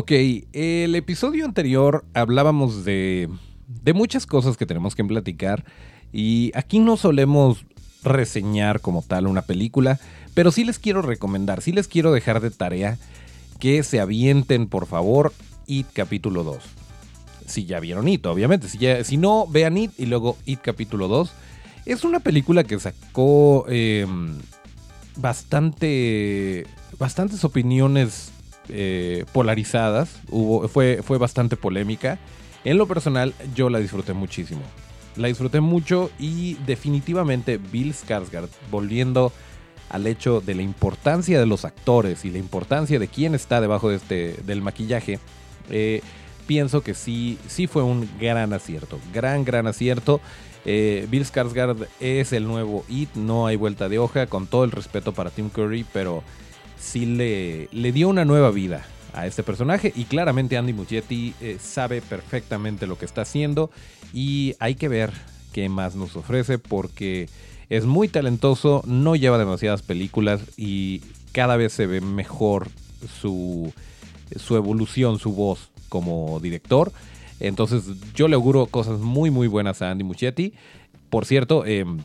Ok, 0.00 0.12
el 0.52 0.94
episodio 0.94 1.44
anterior 1.44 2.04
hablábamos 2.14 2.84
de, 2.84 3.28
de 3.66 3.92
muchas 3.94 4.26
cosas 4.26 4.56
que 4.56 4.64
tenemos 4.64 4.94
que 4.94 5.02
platicar 5.02 5.64
y 6.12 6.52
aquí 6.54 6.78
no 6.78 6.96
solemos 6.96 7.66
reseñar 8.04 8.80
como 8.80 9.02
tal 9.02 9.26
una 9.26 9.42
película, 9.42 9.98
pero 10.34 10.52
sí 10.52 10.62
les 10.62 10.78
quiero 10.78 11.02
recomendar, 11.02 11.62
sí 11.62 11.72
les 11.72 11.88
quiero 11.88 12.12
dejar 12.12 12.40
de 12.40 12.52
tarea 12.52 12.96
que 13.58 13.82
se 13.82 13.98
avienten 13.98 14.68
por 14.68 14.86
favor 14.86 15.32
It 15.66 15.88
capítulo 15.92 16.44
2. 16.44 16.58
Si 17.48 17.64
ya 17.64 17.80
vieron 17.80 18.06
It, 18.06 18.24
obviamente, 18.26 18.68
si, 18.68 18.78
ya, 18.78 19.02
si 19.02 19.16
no, 19.16 19.48
vean 19.48 19.78
It 19.78 19.90
y 19.98 20.06
luego 20.06 20.36
It 20.44 20.60
capítulo 20.62 21.08
2. 21.08 21.32
Es 21.86 22.04
una 22.04 22.20
película 22.20 22.62
que 22.62 22.78
sacó 22.78 23.66
em, 23.68 24.38
bastante, 25.16 26.68
bastantes 27.00 27.42
opiniones 27.42 28.30
eh, 28.68 29.24
polarizadas, 29.32 30.20
Hubo, 30.30 30.68
fue, 30.68 31.00
fue 31.02 31.18
bastante 31.18 31.56
polémica. 31.56 32.18
En 32.64 32.78
lo 32.78 32.86
personal, 32.86 33.34
yo 33.54 33.70
la 33.70 33.78
disfruté 33.78 34.12
muchísimo. 34.12 34.62
La 35.16 35.28
disfruté 35.28 35.60
mucho 35.60 36.10
y 36.18 36.54
definitivamente 36.66 37.58
Bill 37.58 37.94
Skarsgård, 37.94 38.48
volviendo 38.70 39.32
al 39.90 40.06
hecho 40.06 40.40
de 40.40 40.54
la 40.54 40.62
importancia 40.62 41.40
de 41.40 41.46
los 41.46 41.64
actores 41.64 42.24
y 42.24 42.30
la 42.30 42.38
importancia 42.38 42.98
de 42.98 43.08
quién 43.08 43.34
está 43.34 43.60
debajo 43.60 43.88
de 43.88 43.96
este, 43.96 44.36
del 44.44 44.60
maquillaje, 44.60 45.18
eh, 45.70 46.02
pienso 46.46 46.82
que 46.82 46.94
sí, 46.94 47.38
sí 47.46 47.66
fue 47.66 47.82
un 47.82 48.08
gran 48.20 48.52
acierto. 48.52 48.98
Gran, 49.12 49.44
gran 49.44 49.66
acierto. 49.66 50.20
Eh, 50.64 51.06
Bill 51.10 51.24
Skarsgård 51.24 51.86
es 52.00 52.32
el 52.32 52.46
nuevo 52.46 52.84
It, 52.88 53.14
no 53.14 53.46
hay 53.46 53.56
vuelta 53.56 53.88
de 53.88 53.98
hoja, 53.98 54.26
con 54.26 54.46
todo 54.46 54.64
el 54.64 54.70
respeto 54.70 55.12
para 55.12 55.30
Tim 55.30 55.48
Curry, 55.48 55.84
pero 55.92 56.22
sí 56.80 57.06
le, 57.06 57.68
le 57.72 57.92
dio 57.92 58.08
una 58.08 58.24
nueva 58.24 58.50
vida 58.50 58.86
a 59.12 59.26
este 59.26 59.42
personaje 59.42 59.92
y 59.94 60.04
claramente 60.04 60.56
Andy 60.56 60.72
Muschietti 60.72 61.34
eh, 61.40 61.58
sabe 61.60 62.00
perfectamente 62.02 62.86
lo 62.86 62.98
que 62.98 63.04
está 63.04 63.22
haciendo 63.22 63.70
y 64.12 64.54
hay 64.60 64.74
que 64.74 64.88
ver 64.88 65.12
qué 65.52 65.68
más 65.68 65.96
nos 65.96 66.16
ofrece 66.16 66.58
porque 66.58 67.28
es 67.68 67.84
muy 67.84 68.08
talentoso, 68.08 68.82
no 68.86 69.16
lleva 69.16 69.38
demasiadas 69.38 69.82
películas 69.82 70.42
y 70.56 71.02
cada 71.32 71.56
vez 71.56 71.72
se 71.72 71.86
ve 71.86 72.00
mejor 72.00 72.68
su, 73.20 73.72
su 74.36 74.56
evolución, 74.56 75.18
su 75.18 75.32
voz 75.32 75.70
como 75.88 76.40
director. 76.40 76.92
Entonces 77.40 77.84
yo 78.14 78.28
le 78.28 78.34
auguro 78.34 78.66
cosas 78.66 79.00
muy 79.00 79.30
muy 79.30 79.48
buenas 79.48 79.82
a 79.82 79.90
Andy 79.90 80.04
Muschietti. 80.04 80.54
Por 81.10 81.24
cierto, 81.24 81.64
em, 81.66 81.98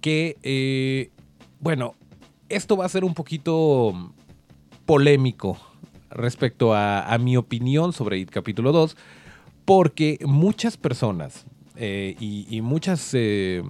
que 0.00 0.36
eh, 0.42 1.10
bueno, 1.60 1.94
esto 2.50 2.76
va 2.76 2.84
a 2.84 2.88
ser 2.88 3.04
un 3.04 3.14
poquito 3.14 4.12
polémico 4.84 5.58
respecto 6.10 6.74
a, 6.74 7.16
mi 7.18 7.36
opinión 7.36 7.92
sobre 7.92 8.18
It 8.18 8.30
capítulo 8.30 8.72
2, 8.72 8.96
porque 9.64 10.18
muchas 10.24 10.76
personas 10.76 11.46
eh, 11.76 12.16
y, 12.18 12.60
muchas, 12.60 13.10
eh, 13.14 13.62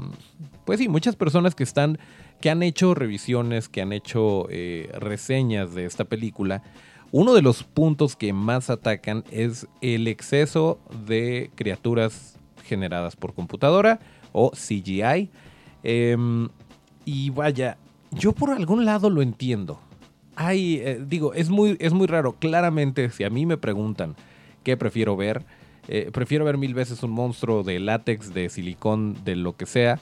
pues 0.65 0.81
sí, 0.81 0.89
muchas 0.89 1.15
personas 1.15 1.55
que 1.55 1.63
están, 1.63 1.99
que 2.41 2.51
han 2.51 2.63
hecho 2.63 2.95
revisiones, 2.95 3.69
que 3.69 3.83
han 3.83 3.93
hecho 3.93 4.49
reseñas 4.95 5.75
de 5.75 5.85
esta 5.85 6.05
película, 6.07 6.63
uno 7.13 7.35
de 7.35 7.43
los 7.43 7.65
puntos 7.65 8.17
que 8.17 8.33
más 8.33 8.71
atacan 8.71 9.25
es 9.31 9.67
el 9.81 10.07
exceso 10.07 10.79
de 11.07 11.51
criaturas 11.57 12.39
generadas 12.65 13.17
por 13.17 13.35
computadora 13.35 13.99
o 14.33 14.53
CGI. 14.53 15.31
Em, 15.83 16.49
y 17.05 17.31
vaya, 17.31 17.79
yo 18.11 18.33
por 18.33 18.51
algún 18.51 18.85
lado 18.85 19.11
lo 19.11 19.23
entiendo. 19.23 19.81
Hay, 20.37 20.77
eh, 20.77 21.03
digo, 21.07 21.35
es 21.35 21.51
muy, 21.51 21.77
es 21.81 21.93
muy 21.93 22.07
raro. 22.07 22.37
Claramente, 22.39 23.11
si 23.11 23.25
a 23.25 23.31
mí 23.31 23.47
me 23.47 23.57
preguntan 23.57 24.17
qué 24.63 24.77
prefiero 24.77 25.17
ver, 25.17 25.45
eh, 25.89 26.11
prefiero 26.13 26.45
ver 26.45 26.59
mil 26.59 26.75
veces 26.75 27.03
un 27.03 27.11
monstruo 27.11 27.63
de 27.63 27.81
látex, 27.81 28.33
de 28.33 28.49
silicón, 28.49 29.17
de 29.25 29.37
lo 29.37 29.57
que 29.57 29.67
sea, 29.67 30.01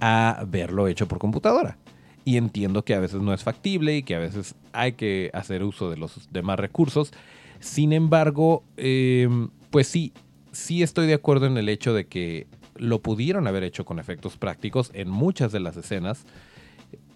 a 0.00 0.44
verlo 0.46 0.88
hecho 0.88 1.08
por 1.08 1.18
computadora 1.18 1.78
y 2.24 2.36
entiendo 2.36 2.84
que 2.84 2.94
a 2.94 3.00
veces 3.00 3.20
no 3.20 3.32
es 3.32 3.42
factible 3.42 3.96
y 3.96 4.02
que 4.02 4.14
a 4.14 4.18
veces 4.18 4.54
hay 4.72 4.92
que 4.92 5.30
hacer 5.32 5.62
uso 5.62 5.90
de 5.90 5.96
los 5.96 6.28
demás 6.30 6.58
recursos. 6.58 7.12
Sin 7.60 7.92
embargo, 7.92 8.62
em, 8.76 9.50
pues 9.70 9.88
sí, 9.88 10.12
sí 10.52 10.82
estoy 10.82 11.06
de 11.06 11.14
acuerdo 11.14 11.46
en 11.46 11.56
el 11.56 11.68
hecho 11.68 11.94
de 11.94 12.06
que 12.06 12.46
lo 12.76 13.00
pudieron 13.00 13.46
haber 13.46 13.64
hecho 13.64 13.84
con 13.84 13.98
efectos 13.98 14.36
prácticos 14.36 14.90
en 14.94 15.10
muchas 15.10 15.52
de 15.52 15.60
las 15.60 15.76
escenas, 15.76 16.24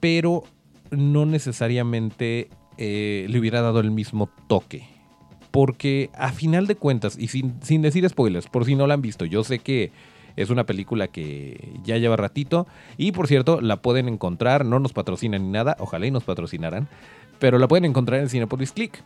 pero 0.04 0.44
no 0.90 1.25
necesariamente 1.25 2.50
eh, 2.76 3.25
le 3.26 3.38
hubiera 3.38 3.62
dado 3.62 3.80
el 3.80 3.90
mismo 3.90 4.28
toque. 4.49 4.87
Porque 5.50 6.11
a 6.12 6.30
final 6.30 6.66
de 6.66 6.75
cuentas, 6.75 7.16
y 7.18 7.28
sin, 7.28 7.54
sin 7.62 7.80
decir 7.80 8.06
spoilers, 8.06 8.46
por 8.46 8.66
si 8.66 8.75
no 8.75 8.87
la 8.87 8.92
han 8.92 9.00
visto, 9.00 9.25
yo 9.25 9.42
sé 9.44 9.61
que 9.61 9.92
es 10.37 10.50
una 10.50 10.66
película 10.66 11.08
que 11.08 11.70
ya 11.84 11.96
lleva 11.96 12.16
ratito. 12.16 12.66
Y 12.99 13.12
por 13.12 13.28
cierto, 13.28 13.62
la 13.62 13.80
pueden 13.80 14.06
encontrar, 14.08 14.66
no 14.66 14.78
nos 14.78 14.92
patrocinan 14.92 15.42
ni 15.42 15.49
nada, 15.49 15.75
ojalá 15.78 16.06
y 16.06 16.11
nos 16.11 16.25
patrocinaran. 16.25 16.87
Pero 17.38 17.58
la 17.58 17.66
pueden 17.66 17.87
encontrar 17.87 18.20
en 18.20 18.28
Cinepolis 18.28 18.73
Click. 18.73 19.02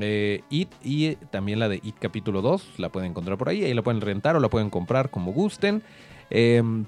Eh, 0.00 0.42
It 0.50 0.70
y 0.82 1.14
también 1.30 1.60
la 1.60 1.68
de 1.68 1.76
It 1.84 1.94
capítulo 2.00 2.42
2 2.42 2.80
la 2.80 2.88
pueden 2.88 3.12
encontrar 3.12 3.38
por 3.38 3.48
ahí. 3.48 3.62
Ahí 3.62 3.74
la 3.74 3.82
pueden 3.82 4.00
rentar 4.00 4.34
o 4.34 4.40
la 4.40 4.48
pueden 4.48 4.70
comprar 4.70 5.08
como 5.08 5.32
gusten. 5.32 5.84
Em, 6.30 6.84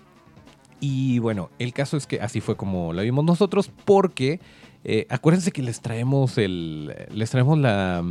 y 0.85 1.19
bueno, 1.19 1.49
el 1.59 1.73
caso 1.73 1.97
es 1.97 2.07
que 2.07 2.21
así 2.21 2.43
fue 2.43 2.57
como 2.57 2.93
la 2.93 3.00
vimos 3.00 3.25
nosotros 3.25 3.71
porque 3.87 4.38
eh, 4.85 5.07
acuérdense 5.09 5.50
que 5.50 5.62
les 5.62 5.81
traemos 5.81 6.37
el 6.37 6.95
les 7.11 7.31
traemos 7.31 7.59
la 7.59 8.05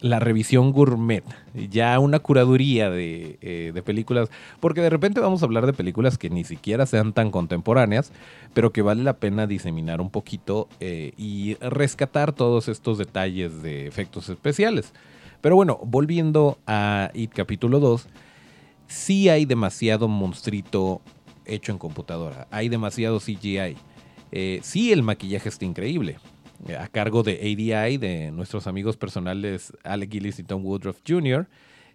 la 0.00 0.18
revisión 0.18 0.72
gourmet, 0.72 1.22
ya 1.54 1.98
una 1.98 2.20
curaduría 2.20 2.88
eh, 2.90 3.70
de, 3.74 3.82
películas, 3.82 4.30
porque 4.58 4.80
de 4.80 4.88
repente 4.88 5.20
vamos 5.20 5.42
a 5.42 5.44
hablar 5.44 5.66
de 5.66 5.74
películas 5.74 6.16
que 6.16 6.30
ni 6.30 6.42
siquiera 6.42 6.86
sean 6.86 7.12
tan 7.12 7.30
contemporáneas, 7.30 8.10
pero 8.54 8.72
que 8.72 8.80
vale 8.80 9.04
la 9.04 9.18
pena 9.18 9.46
diseminar 9.46 10.00
un 10.00 10.08
poquito 10.08 10.70
eh, 10.80 11.12
y 11.18 11.56
rescatar 11.56 12.32
todos 12.32 12.68
estos 12.68 12.96
detalles 12.96 13.60
de 13.60 13.86
efectos 13.86 14.30
especiales. 14.30 14.94
Pero 15.42 15.56
bueno, 15.56 15.78
volviendo 15.84 16.56
a 16.66 17.10
It 17.12 17.32
capítulo 17.34 17.78
2, 17.78 18.08
sí 18.86 19.28
hay 19.28 19.44
demasiado 19.44 20.08
monstruito 20.08 21.00
hecho 21.50 21.72
en 21.72 21.78
computadora, 21.78 22.48
hay 22.50 22.68
demasiado 22.68 23.20
CGI. 23.20 23.76
Eh, 24.32 24.60
sí, 24.62 24.92
el 24.92 25.02
maquillaje 25.02 25.48
está 25.48 25.64
increíble 25.64 26.18
a 26.78 26.88
cargo 26.88 27.22
de 27.22 27.38
ADI, 27.38 27.96
de 27.96 28.30
nuestros 28.30 28.66
amigos 28.66 28.96
personales 28.96 29.72
Alec 29.82 30.12
Gillis 30.12 30.38
y 30.38 30.42
Tom 30.42 30.64
Woodruff 30.64 31.00
Jr. 31.06 31.48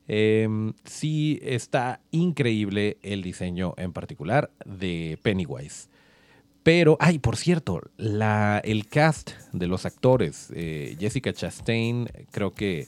Em, 0.08 0.74
sí 0.84 1.40
está 1.42 2.00
increíble 2.12 2.98
el 3.02 3.22
diseño 3.22 3.74
en 3.78 3.92
particular 3.94 4.52
de 4.66 5.18
Pennywise. 5.22 5.90
Pero, 6.64 6.98
ay, 7.00 7.20
por 7.20 7.38
cierto, 7.38 7.82
la, 7.98 8.60
el 8.64 8.88
cast 8.88 9.32
de 9.54 9.68
los 9.68 9.86
actores, 9.86 10.52
eh, 10.56 10.96
Jessica 11.00 11.32
Chastain, 11.32 12.08
creo 12.32 12.54
que 12.54 12.88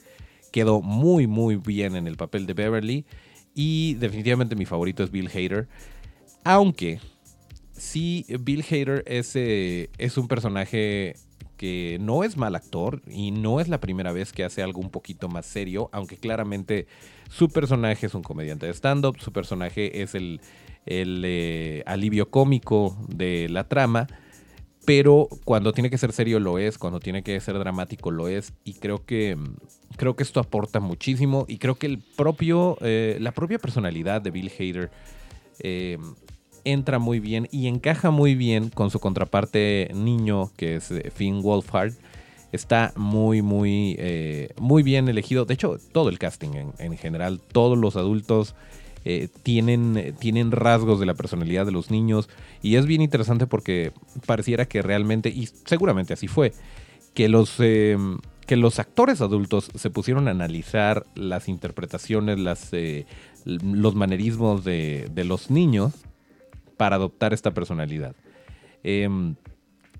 quedó 0.52 0.80
muy, 0.80 1.26
muy 1.26 1.56
bien 1.56 1.94
en 1.94 2.08
el 2.08 2.16
papel 2.16 2.46
de 2.46 2.54
Beverly. 2.54 3.04
Y 3.54 3.94
definitivamente 3.94 4.56
mi 4.56 4.64
favorito 4.64 5.04
es 5.04 5.10
Bill 5.10 5.28
Hader. 5.28 5.68
Aunque 6.50 6.98
sí, 7.72 8.24
Bill 8.40 8.64
Hader 8.64 9.04
es, 9.06 9.36
eh, 9.36 9.90
es 9.98 10.16
un 10.16 10.28
personaje 10.28 11.14
que 11.58 11.98
no 12.00 12.24
es 12.24 12.38
mal 12.38 12.54
actor 12.54 13.02
y 13.06 13.32
no 13.32 13.60
es 13.60 13.68
la 13.68 13.80
primera 13.80 14.12
vez 14.12 14.32
que 14.32 14.44
hace 14.44 14.62
algo 14.62 14.80
un 14.80 14.88
poquito 14.88 15.28
más 15.28 15.44
serio, 15.44 15.90
aunque 15.92 16.16
claramente 16.16 16.86
su 17.28 17.50
personaje 17.50 18.06
es 18.06 18.14
un 18.14 18.22
comediante 18.22 18.64
de 18.64 18.72
stand-up, 18.72 19.20
su 19.20 19.30
personaje 19.30 20.00
es 20.00 20.14
el, 20.14 20.40
eh, 20.86 21.82
alivio 21.84 22.30
cómico 22.30 22.96
de 23.08 23.50
la 23.50 23.68
trama, 23.68 24.06
pero 24.86 25.28
cuando 25.44 25.72
tiene 25.72 25.90
que 25.90 25.98
ser 25.98 26.12
serio 26.12 26.40
lo 26.40 26.58
es, 26.58 26.78
cuando 26.78 26.98
tiene 26.98 27.22
que 27.22 27.38
ser 27.40 27.58
dramático 27.58 28.10
lo 28.10 28.26
es, 28.26 28.54
y 28.64 28.72
creo 28.72 29.04
que, 29.04 29.36
creo 29.98 30.16
que 30.16 30.22
esto 30.22 30.40
aporta 30.40 30.80
muchísimo, 30.80 31.44
y 31.46 31.58
creo 31.58 31.74
que 31.74 31.88
el 31.88 31.98
propio, 31.98 32.78
eh, 32.80 33.18
la 33.20 33.32
propia 33.32 33.58
personalidad 33.58 34.22
de 34.22 34.30
Bill 34.30 34.50
Hader 34.58 34.90
entra 36.72 36.98
muy 36.98 37.20
bien 37.20 37.48
y 37.50 37.66
encaja 37.66 38.10
muy 38.10 38.34
bien 38.34 38.70
con 38.70 38.90
su 38.90 39.00
contraparte 39.00 39.90
niño, 39.94 40.50
que 40.56 40.76
es 40.76 40.90
eh, 40.90 41.10
Finn 41.14 41.42
Wolfhard. 41.42 41.94
Está 42.52 42.92
muy, 42.96 43.42
muy, 43.42 43.96
eh, 43.98 44.50
muy 44.58 44.82
bien 44.82 45.08
elegido. 45.08 45.44
De 45.44 45.54
hecho, 45.54 45.78
todo 45.92 46.08
el 46.08 46.18
casting 46.18 46.50
en, 46.78 46.96
general, 46.96 47.40
todos 47.52 47.76
los 47.76 47.96
adultos 47.96 48.54
eh, 49.04 49.28
tienen, 49.42 50.14
tienen 50.18 50.50
rasgos 50.50 50.98
de 50.98 51.06
la 51.06 51.14
personalidad 51.14 51.66
de 51.66 51.72
los 51.72 51.90
niños. 51.90 52.28
Y 52.62 52.76
es 52.76 52.86
bien 52.86 53.02
interesante 53.02 53.46
porque 53.46 53.92
pareciera 54.24 54.66
que 54.66 54.80
realmente, 54.80 55.28
y 55.28 55.48
seguramente 55.66 56.14
así 56.14 56.26
fue, 56.26 56.54
que 57.12 57.28
los, 57.28 57.56
que 57.56 58.56
los 58.56 58.78
actores 58.78 59.20
adultos 59.20 59.70
se 59.74 59.90
pusieron 59.90 60.26
a 60.28 60.30
analizar 60.30 61.04
las 61.14 61.48
interpretaciones, 61.48 62.38
las, 62.38 62.70
los 63.44 63.94
manerismos 63.94 64.64
de, 64.64 65.10
de 65.12 65.24
los 65.24 65.50
niños 65.50 65.92
para 66.78 66.96
adoptar 66.96 67.34
esta 67.34 67.52
personalidad. 67.52 68.16
Em, 68.82 69.34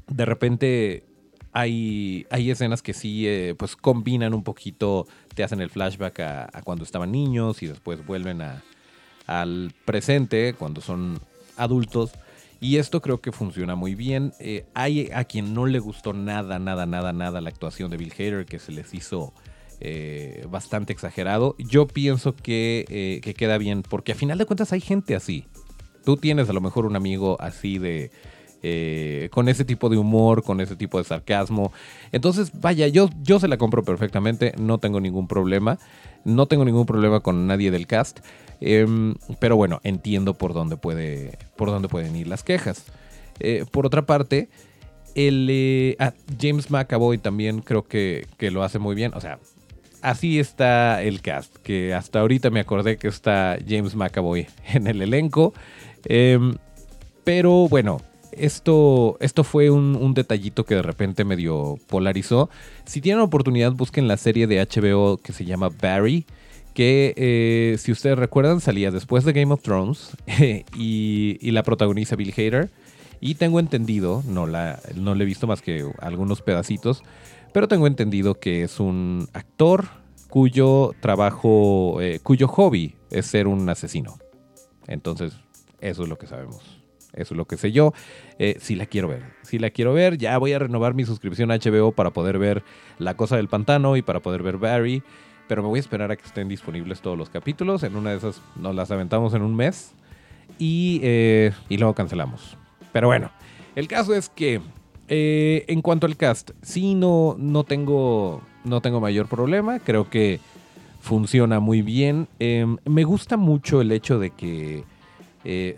de 0.07 0.25
repente 0.25 1.05
hay, 1.53 2.27
hay 2.31 2.51
escenas 2.51 2.83
que 2.83 2.95
sí, 2.95 3.27
eh, 3.27 3.55
pues 3.59 3.77
combinan 3.77 4.33
un 4.33 4.45
poquito, 4.45 5.07
te 5.35 5.43
hacen 5.43 5.61
el 5.61 5.71
flashback 5.71 6.21
a, 6.21 6.63
cuando 6.65 6.85
estaban 6.85 7.13
niños 7.13 7.63
y 7.63 7.67
después 7.67 8.07
vuelven 8.07 8.41
a, 8.41 8.63
al 9.27 9.73
presente 9.85 10.55
cuando 10.55 10.81
son 10.81 11.19
adultos. 11.57 12.13
Y 12.61 12.77
esto 12.77 13.01
creo 13.01 13.21
que 13.21 13.31
funciona 13.31 13.77
muy 13.77 13.95
bien. 13.95 14.33
Eh, 14.41 14.67
hay 14.75 15.11
a 15.13 15.25
quien 15.25 15.55
no 15.55 15.67
le 15.67 15.79
gustó 15.79 16.13
nada, 16.13 16.59
nada, 16.59 16.87
nada, 16.87 17.13
nada 17.13 17.41
la 17.41 17.51
actuación 17.51 17.91
de 17.91 17.97
Bill 17.97 18.13
Hader, 18.17 18.47
que 18.47 18.59
se 18.59 18.73
les 18.73 18.95
hizo 18.95 19.33
eh, 19.81 20.45
bastante 20.51 20.93
exagerado. 20.93 21.55
Yo 21.59 21.87
pienso 21.87 22.35
que, 22.35 23.21
que, 23.23 23.35
queda 23.35 23.59
bien, 23.59 23.83
porque 23.83 24.13
a 24.13 24.17
final 24.17 24.39
de 24.39 24.47
cuentas 24.47 24.73
hay 24.73 24.81
gente 24.81 25.15
así. 25.15 25.47
Tú 26.09 26.17
tienes 26.17 26.49
a 26.49 26.55
lo 26.55 26.63
mejor 26.63 26.87
un 26.87 26.97
amigo 26.97 27.37
así 27.39 27.77
de, 27.77 28.11
eh, 28.63 29.29
con 29.31 29.47
ese 29.47 29.67
tipo 29.67 29.91
de 29.91 29.99
humor, 29.99 30.43
con 30.43 30.63
ese 30.63 30.75
tipo 30.75 30.97
de 30.97 31.05
sarcasmo. 31.05 31.71
Entonces, 32.13 32.51
vaya, 32.59 32.89
yo, 32.89 33.11
yo 33.21 33.39
se 33.39 33.47
la 33.47 33.59
compro 33.59 33.85
perfectamente, 33.85 34.55
no 34.57 34.79
tengo 34.79 35.03
ningún 35.03 35.29
problema, 35.29 35.79
no 36.25 36.47
tengo 36.47 36.65
ningún 36.65 36.87
problema 36.87 37.21
con 37.21 37.47
nadie 37.47 37.71
del 37.71 37.87
cast, 37.87 38.21
em, 38.63 39.17
pero 39.39 39.57
bueno, 39.57 39.83
entiendo 39.85 40.33
por 40.33 40.55
dónde, 40.55 40.79
puede, 40.79 41.37
por 41.57 41.69
dónde 41.69 41.89
pueden 41.89 42.17
ir 42.17 42.27
las 42.27 42.43
quejas. 42.43 42.87
Eh, 43.39 43.67
por 43.71 43.85
otra 43.85 44.07
parte, 44.07 44.49
el, 45.15 45.47
eh, 45.51 45.97
ah, 45.99 46.15
James 46.41 46.71
McAvoy 46.71 47.19
también 47.19 47.61
creo 47.61 47.87
que, 47.87 48.27
que 48.39 48.51
lo 48.51 48.63
hace 48.63 48.79
muy 48.79 48.95
bien, 48.95 49.13
o 49.13 49.21
sea, 49.21 49.39
así 50.01 50.39
está 50.39 51.03
el 51.03 51.21
cast, 51.21 51.55
que 51.59 51.93
hasta 51.93 52.21
ahorita 52.21 52.49
me 52.49 52.61
acordé 52.61 52.97
que 52.97 53.09
está 53.09 53.59
James 53.69 53.95
McAvoy 53.95 54.47
en 54.73 54.87
el 54.87 55.03
elenco. 55.03 55.53
Em, 56.05 56.55
pero 57.25 57.69
bueno, 57.69 58.01
esto, 58.33 59.17
esto 59.21 59.45
fue 59.45 59.71
un, 59.71 60.15
detallito 60.15 60.65
que 60.65 60.77
de 60.77 60.83
repente 60.83 61.25
medio 61.25 61.79
polarizó. 61.89 62.51
Si 62.85 63.01
tienen 63.01 63.23
oportunidad, 63.23 63.73
busquen 63.73 64.09
la 64.09 64.17
serie 64.17 64.47
de 64.47 64.65
HBO 64.65 65.19
que 65.19 65.33
se 65.33 65.45
llama 65.45 65.69
Barry. 65.69 66.27
Que 66.75 67.13
eh, 67.17 67.77
si 67.79 67.91
ustedes 67.91 68.19
recuerdan 68.19 68.61
salía 68.61 68.91
después 68.91 69.25
de 69.25 69.33
Game 69.33 69.53
of 69.53 69.63
Thrones 69.63 70.17
y, 70.77 71.51
la 71.51 71.63
protagoniza 71.63 72.17
Bill 72.17 72.33
Hader. 72.37 72.71
Y 73.21 73.35
tengo 73.35 73.59
entendido, 73.59 74.23
no 74.29 74.47
la, 74.47 74.81
no 74.95 75.17
le 75.17 75.25
he 75.25 75.27
visto 75.27 75.49
más 75.49 75.61
que 75.61 75.85
algunos 75.99 76.41
pedacitos, 76.41 77.03
pero 77.53 77.67
tengo 77.67 77.89
entendido 77.89 78.35
que 78.39 78.63
es 78.63 78.79
un 78.79 79.29
actor 79.33 79.87
cuyo 80.29 80.95
trabajo, 81.01 82.01
eh, 82.01 82.21
cuyo 82.23 82.47
hobby 82.47 82.95
es 83.11 83.27
ser 83.27 83.49
un 83.49 83.69
asesino. 83.69 84.19
Entonces, 84.87 85.33
eso 85.81 86.03
es 86.03 86.09
lo 86.09 86.19
que 86.19 86.27
sabemos. 86.27 86.79
Eso 87.15 87.35
es 87.35 87.39
lo 87.39 87.47
que 87.47 87.57
sé 87.57 87.73
yo. 87.73 87.93
Eh, 88.39 88.57
si 88.61 88.75
la 88.75 88.87
quiero 88.87 89.09
ver. 89.09 89.23
Si 89.43 89.59
la 89.59 89.71
quiero 89.71 89.95
ver, 89.95 90.19
ya 90.19 90.37
voy 90.39 90.53
a 90.53 90.59
renovar 90.59 90.95
mi 90.95 91.05
suscripción 91.05 91.51
a 91.51 91.57
HBO 91.57 91.93
para 91.93 92.11
poder 92.11 92.39
ver 92.39 92.63
La 92.99 93.17
Cosa 93.17 93.37
del 93.37 93.49
Pantano 93.49 93.97
y 93.97 94.03
para 94.03 94.21
poder 94.21 94.43
ver 94.43 94.59
Barry. 94.59 95.03
Pero 95.49 95.63
me 95.63 95.69
voy 95.69 95.79
a 95.79 95.81
esperar 95.81 96.11
a 96.11 96.17
que 96.17 96.27
estén 96.27 96.49
disponibles 96.49 97.01
todos 97.01 97.17
los 97.17 97.31
capítulos. 97.31 97.83
En 97.83 97.97
una 97.97 98.11
de 98.11 98.19
esas 98.19 98.43
nos 98.57 98.75
las 98.75 98.91
aventamos 98.91 99.33
en 99.35 99.43
un 99.43 99.57
mes. 99.57 99.93
Y, 100.59 101.01
eh, 101.03 101.53
y 101.69 101.79
luego 101.79 101.95
cancelamos. 101.95 102.57
Pero 102.93 103.07
bueno, 103.07 103.31
el 103.75 103.89
caso 103.89 104.15
es 104.15 104.29
que 104.29 104.61
eh, 105.09 105.65
en 105.69 105.81
cuanto 105.81 106.07
al 106.07 106.17
cast, 106.17 106.51
sí 106.63 106.95
no, 106.95 107.35
no, 107.39 107.65
tengo, 107.65 108.43
no 108.65 108.81
tengo 108.83 109.01
mayor 109.01 109.29
problema. 109.29 109.79
Creo 109.79 110.11
que 110.11 110.41
funciona 111.01 111.61
muy 111.61 111.81
bien. 111.81 112.29
Em, 112.39 112.77
me 112.85 113.05
gusta 113.05 113.37
mucho 113.37 113.81
el 113.81 113.93
hecho 113.93 114.19
de 114.19 114.31
que 114.31 114.85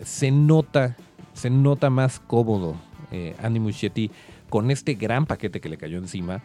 se 0.03 0.31
nota 0.31 0.95
se 1.33 1.49
nota 1.49 1.89
más 1.89 2.19
cómodo 2.19 2.75
eh, 3.11 3.35
Andy 3.41 3.59
Muschietti 3.59 4.11
con 4.49 4.71
este 4.71 4.95
gran 4.95 5.25
paquete 5.25 5.61
que 5.61 5.69
le 5.69 5.77
cayó 5.77 5.97
encima. 5.97 6.41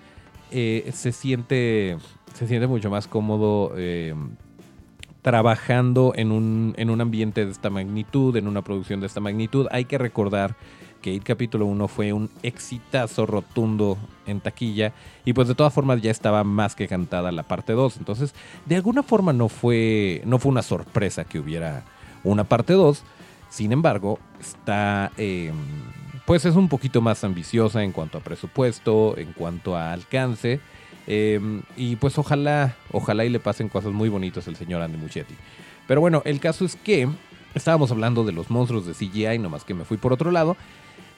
Eh, 0.51 0.91
se, 0.95 1.13
siente, 1.13 1.97
se 2.35 2.47
siente 2.47 2.67
mucho 2.67 2.89
más 2.89 3.09
cómodo 3.09 3.73
eh, 3.77 4.15
trabajando 5.23 6.13
en 6.15 6.31
un, 6.31 6.75
en 6.77 6.89
un 6.91 7.01
ambiente 7.01 7.45
de 7.45 7.51
esta 7.51 7.69
magnitud, 7.69 8.37
en 8.37 8.47
una 8.47 8.63
producción 8.63 9.01
de 9.01 9.07
esta 9.07 9.21
magnitud. 9.21 9.67
Hay 9.73 9.87
que 9.87 9.99
recordar 9.99 10.55
que 11.03 11.13
It 11.13 11.25
Capítulo 11.25 11.67
1 11.67 11.89
fue 11.89 12.13
un 12.13 12.31
exitazo 12.43 13.27
rotundo 13.27 13.99
en 14.27 14.41
taquilla 14.41 14.93
y 15.25 15.33
pues 15.33 15.47
de 15.47 15.55
todas 15.55 15.73
formas 15.73 16.01
ya 16.01 16.11
estaba 16.11 16.43
más 16.43 16.75
que 16.75 16.89
cantada 16.89 17.33
la 17.33 17.43
parte 17.43 17.73
2. 17.73 17.97
Entonces, 17.99 18.35
de 18.67 18.77
alguna 18.77 19.03
forma 19.03 19.33
no 19.33 19.49
fue, 19.49 20.23
no 20.25 20.39
fue 20.39 20.53
una 20.53 20.63
sorpresa 20.63 21.25
que 21.25 21.41
hubiera 21.41 21.85
una 22.23 22.45
parte 22.45 22.73
2. 22.73 23.05
Sin 23.49 23.73
embargo, 23.73 24.19
está, 24.41 25.13
em, 25.17 25.55
pues 26.27 26.45
es 26.45 26.57
un 26.57 26.69
poquito 26.69 27.01
más 27.01 27.23
ambiciosa 27.25 27.83
en 27.83 27.93
cuanto 27.93 28.19
a 28.19 28.21
presupuesto, 28.21 29.17
en 29.17 29.33
cuanto 29.33 29.77
a 29.77 29.93
alcance. 29.93 30.61
Em, 31.07 31.63
y 31.77 31.97
pues 31.97 32.19
ojalá, 32.19 32.77
ojalá 32.91 33.25
y 33.25 33.29
le 33.29 33.39
pasen 33.39 33.69
cosas 33.69 33.93
muy 33.93 34.09
bonitas 34.09 34.49
al 34.49 34.57
señor 34.57 34.83
Andy 34.83 34.99
Muchetti. 34.99 35.35
Pero 35.87 36.01
bueno, 36.01 36.23
el 36.25 36.41
caso 36.41 36.65
es 36.65 36.75
que 36.77 37.09
estábamos 37.55 37.91
hablando 37.91 38.25
de 38.25 38.33
los 38.33 38.51
monstruos 38.51 38.87
de 38.87 38.95
CGI, 38.95 39.39
nomás 39.39 39.65
que 39.65 39.75
me 39.75 39.85
fui 39.85 39.97
por 39.97 40.13
otro 40.13 40.31
lado. 40.31 40.57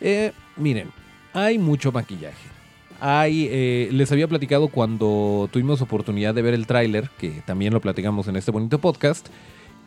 Eh, 0.01 0.33
miren, 0.57 0.91
hay 1.33 1.59
mucho 1.59 1.91
maquillaje. 1.91 2.49
Hay, 3.01 3.49
eh, 3.51 3.89
les 3.93 4.11
había 4.13 4.29
platicado 4.29 4.69
cuando 4.69 5.49
tuvimos 5.53 5.81
oportunidad 5.81 6.35
de 6.35 6.43
ver 6.43 6.55
el 6.55 6.67
tráiler, 6.67 7.09
que 7.19 7.43
también 7.47 7.73
lo 7.73 7.81
platicamos 7.81 8.29
en 8.29 8.37
este 8.37 8.51
bonito 8.51 8.79
podcast 8.79 9.29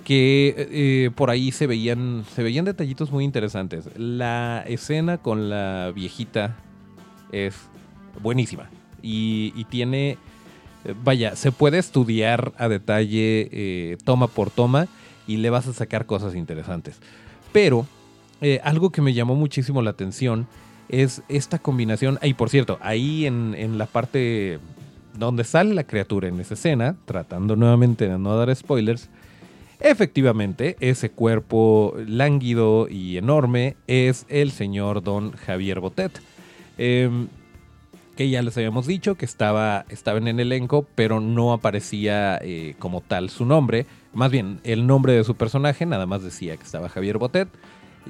que 0.03 0.55
eh, 0.57 1.11
por 1.15 1.29
ahí 1.29 1.51
se 1.51 1.67
veían, 1.67 2.25
se 2.33 2.43
veían 2.43 2.65
detallitos 2.65 3.11
muy 3.11 3.23
interesantes. 3.23 3.89
La 3.97 4.63
escena 4.67 5.17
con 5.17 5.49
la 5.49 5.91
viejita 5.93 6.57
es 7.31 7.55
buenísima 8.21 8.69
y, 9.01 9.65
tiene, 9.69 10.17
eh, 10.85 10.93
vaya, 11.03 11.35
se 11.35 11.51
puede 11.51 11.77
estudiar 11.77 12.53
a 12.57 12.67
detalle 12.67 13.49
eh, 13.51 13.97
toma 14.03 14.27
por 14.27 14.49
toma 14.49 14.87
y 15.27 15.37
le 15.37 15.49
vas 15.49 15.67
a 15.67 15.73
sacar 15.73 16.05
cosas 16.05 16.35
interesantes. 16.35 16.99
Pero 17.51 17.85
algo 18.63 18.89
que 18.89 19.03
me 19.03 19.13
llamó 19.13 19.35
muchísimo 19.35 19.83
la 19.83 19.91
atención 19.91 20.47
es 20.89 21.21
esta 21.29 21.59
combinación. 21.59 22.17
Y 22.23 22.33
por 22.33 22.49
cierto, 22.49 22.79
ahí 22.81 23.27
en, 23.27 23.53
en 23.55 23.77
la 23.77 23.85
parte 23.85 24.59
donde 25.13 25.43
sale 25.43 25.75
la 25.75 25.83
criatura 25.83 26.27
en 26.27 26.39
esa 26.39 26.55
escena, 26.55 26.95
tratando 27.05 27.55
nuevamente 27.55 28.07
de 28.07 28.17
no 28.17 28.35
dar 28.35 28.55
spoilers, 28.55 29.09
Efectivamente, 29.83 30.77
ese 30.79 31.09
cuerpo 31.09 31.95
lánguido 32.05 32.87
y 32.87 33.17
enorme 33.17 33.77
es 33.87 34.27
el 34.29 34.51
señor 34.51 35.01
don 35.01 35.31
Javier 35.31 35.79
Botet. 35.79 36.21
Em, 36.77 37.27
que 38.15 38.29
ya 38.29 38.43
les 38.43 38.55
habíamos 38.57 38.85
dicho 38.85 39.15
que 39.15 39.25
estaba, 39.25 39.85
estaba 39.89 40.19
en 40.19 40.27
el 40.27 40.39
elenco, 40.39 40.85
pero 40.93 41.19
no 41.19 41.51
aparecía 41.51 42.37
eh, 42.43 42.75
como 42.77 43.01
tal 43.01 43.31
su 43.31 43.43
nombre. 43.45 43.87
Más 44.13 44.29
bien, 44.29 44.59
el 44.63 44.85
nombre 44.85 45.13
de 45.13 45.23
su 45.23 45.33
personaje 45.35 45.87
nada 45.87 46.05
más 46.05 46.21
decía 46.21 46.55
que 46.57 46.63
estaba 46.63 46.87
Javier 46.87 47.17
Botet. 47.17 47.49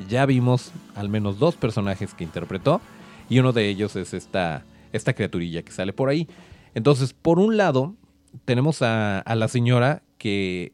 Ya 0.09 0.25
vimos 0.25 0.73
al 0.95 1.07
menos 1.07 1.39
dos 1.39 1.55
personajes 1.55 2.13
que 2.13 2.25
interpretó 2.25 2.81
y 3.29 3.39
uno 3.39 3.53
de 3.53 3.69
ellos 3.69 3.95
es 3.95 4.13
esta, 4.13 4.65
esta 4.91 5.13
criaturilla 5.13 5.61
que 5.61 5.71
sale 5.71 5.93
por 5.93 6.09
ahí. 6.09 6.27
Entonces, 6.75 7.13
por 7.13 7.39
un 7.39 7.55
lado, 7.55 7.95
tenemos 8.43 8.81
a, 8.81 9.19
a 9.19 9.35
la 9.35 9.47
señora 9.47 10.03
que 10.17 10.73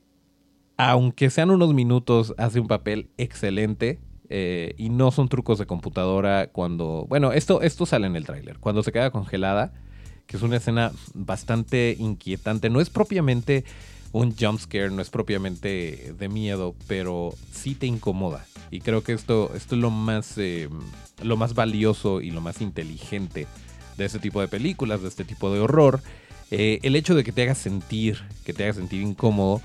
aunque 0.77 1.29
sean 1.29 1.51
unos 1.51 1.73
minutos, 1.73 2.33
hace 2.37 2.59
un 2.59 2.67
papel 2.67 3.09
excelente. 3.17 3.99
Eh, 4.29 4.75
y 4.77 4.89
no 4.89 5.11
son 5.11 5.29
trucos 5.29 5.57
de 5.57 5.65
computadora 5.65 6.47
cuando... 6.47 7.05
Bueno, 7.07 7.31
esto, 7.31 7.61
esto 7.61 7.85
sale 7.85 8.07
en 8.07 8.15
el 8.17 8.25
tráiler. 8.25 8.59
Cuando 8.59 8.83
se 8.83 8.91
queda 8.91 9.09
congelada, 9.09 9.71
que 10.25 10.35
es 10.35 10.43
una 10.43 10.57
escena 10.57 10.91
bastante 11.13 11.95
inquietante. 11.97 12.69
No 12.69 12.81
es 12.81 12.89
propiamente 12.89 13.63
un 14.11 14.35
jump 14.35 14.59
scare, 14.59 14.91
no 14.91 15.01
es 15.01 15.09
propiamente 15.09 16.13
de 16.17 16.29
miedo, 16.29 16.75
pero 16.87 17.33
sí 17.51 17.73
te 17.73 17.87
incomoda. 17.87 18.45
Y 18.69 18.81
creo 18.81 19.01
que 19.01 19.13
esto, 19.13 19.51
esto 19.55 19.75
es 19.75 19.81
lo 19.81 19.89
más, 19.89 20.37
eh, 20.37 20.69
lo 21.23 21.37
más 21.37 21.53
valioso 21.53 22.21
y 22.21 22.31
lo 22.31 22.41
más 22.41 22.61
inteligente 22.61 23.47
de 23.97 24.05
este 24.05 24.19
tipo 24.19 24.41
de 24.41 24.47
películas, 24.47 25.01
de 25.01 25.07
este 25.07 25.23
tipo 25.23 25.51
de 25.53 25.59
horror. 25.59 26.01
Eh, 26.51 26.79
el 26.83 26.95
hecho 26.95 27.15
de 27.15 27.23
que 27.23 27.31
te 27.31 27.43
haga 27.43 27.55
sentir, 27.55 28.19
que 28.45 28.53
te 28.53 28.63
haga 28.63 28.73
sentir 28.73 29.01
incómodo, 29.01 29.61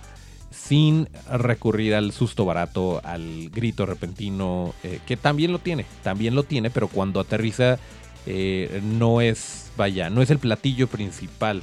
sin 0.53 1.09
recurrir 1.31 1.95
al 1.95 2.13
susto 2.13 2.45
barato, 2.45 3.01
al 3.05 3.51
grito 3.51 3.87
repentino, 3.87 4.75
eh, 4.83 5.01
que 5.07 5.17
también 5.17 5.53
lo 5.53 5.59
tiene, 5.59 5.87
también 6.03 6.35
lo 6.35 6.43
tiene, 6.43 6.71
pero 6.71 6.89
cuando 6.89 7.21
aterriza 7.21 7.79
eh, 8.27 8.81
no 8.85 9.21
es, 9.21 9.71
vaya, 9.77 10.11
no 10.11 10.23
es 10.23 10.31
el 10.31 10.39
platillo 10.39 10.87
principal 10.87 11.63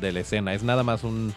de 0.00 0.12
la 0.12 0.20
escena, 0.20 0.54
es 0.54 0.62
nada 0.62 0.82
más 0.82 1.04
un, 1.04 1.34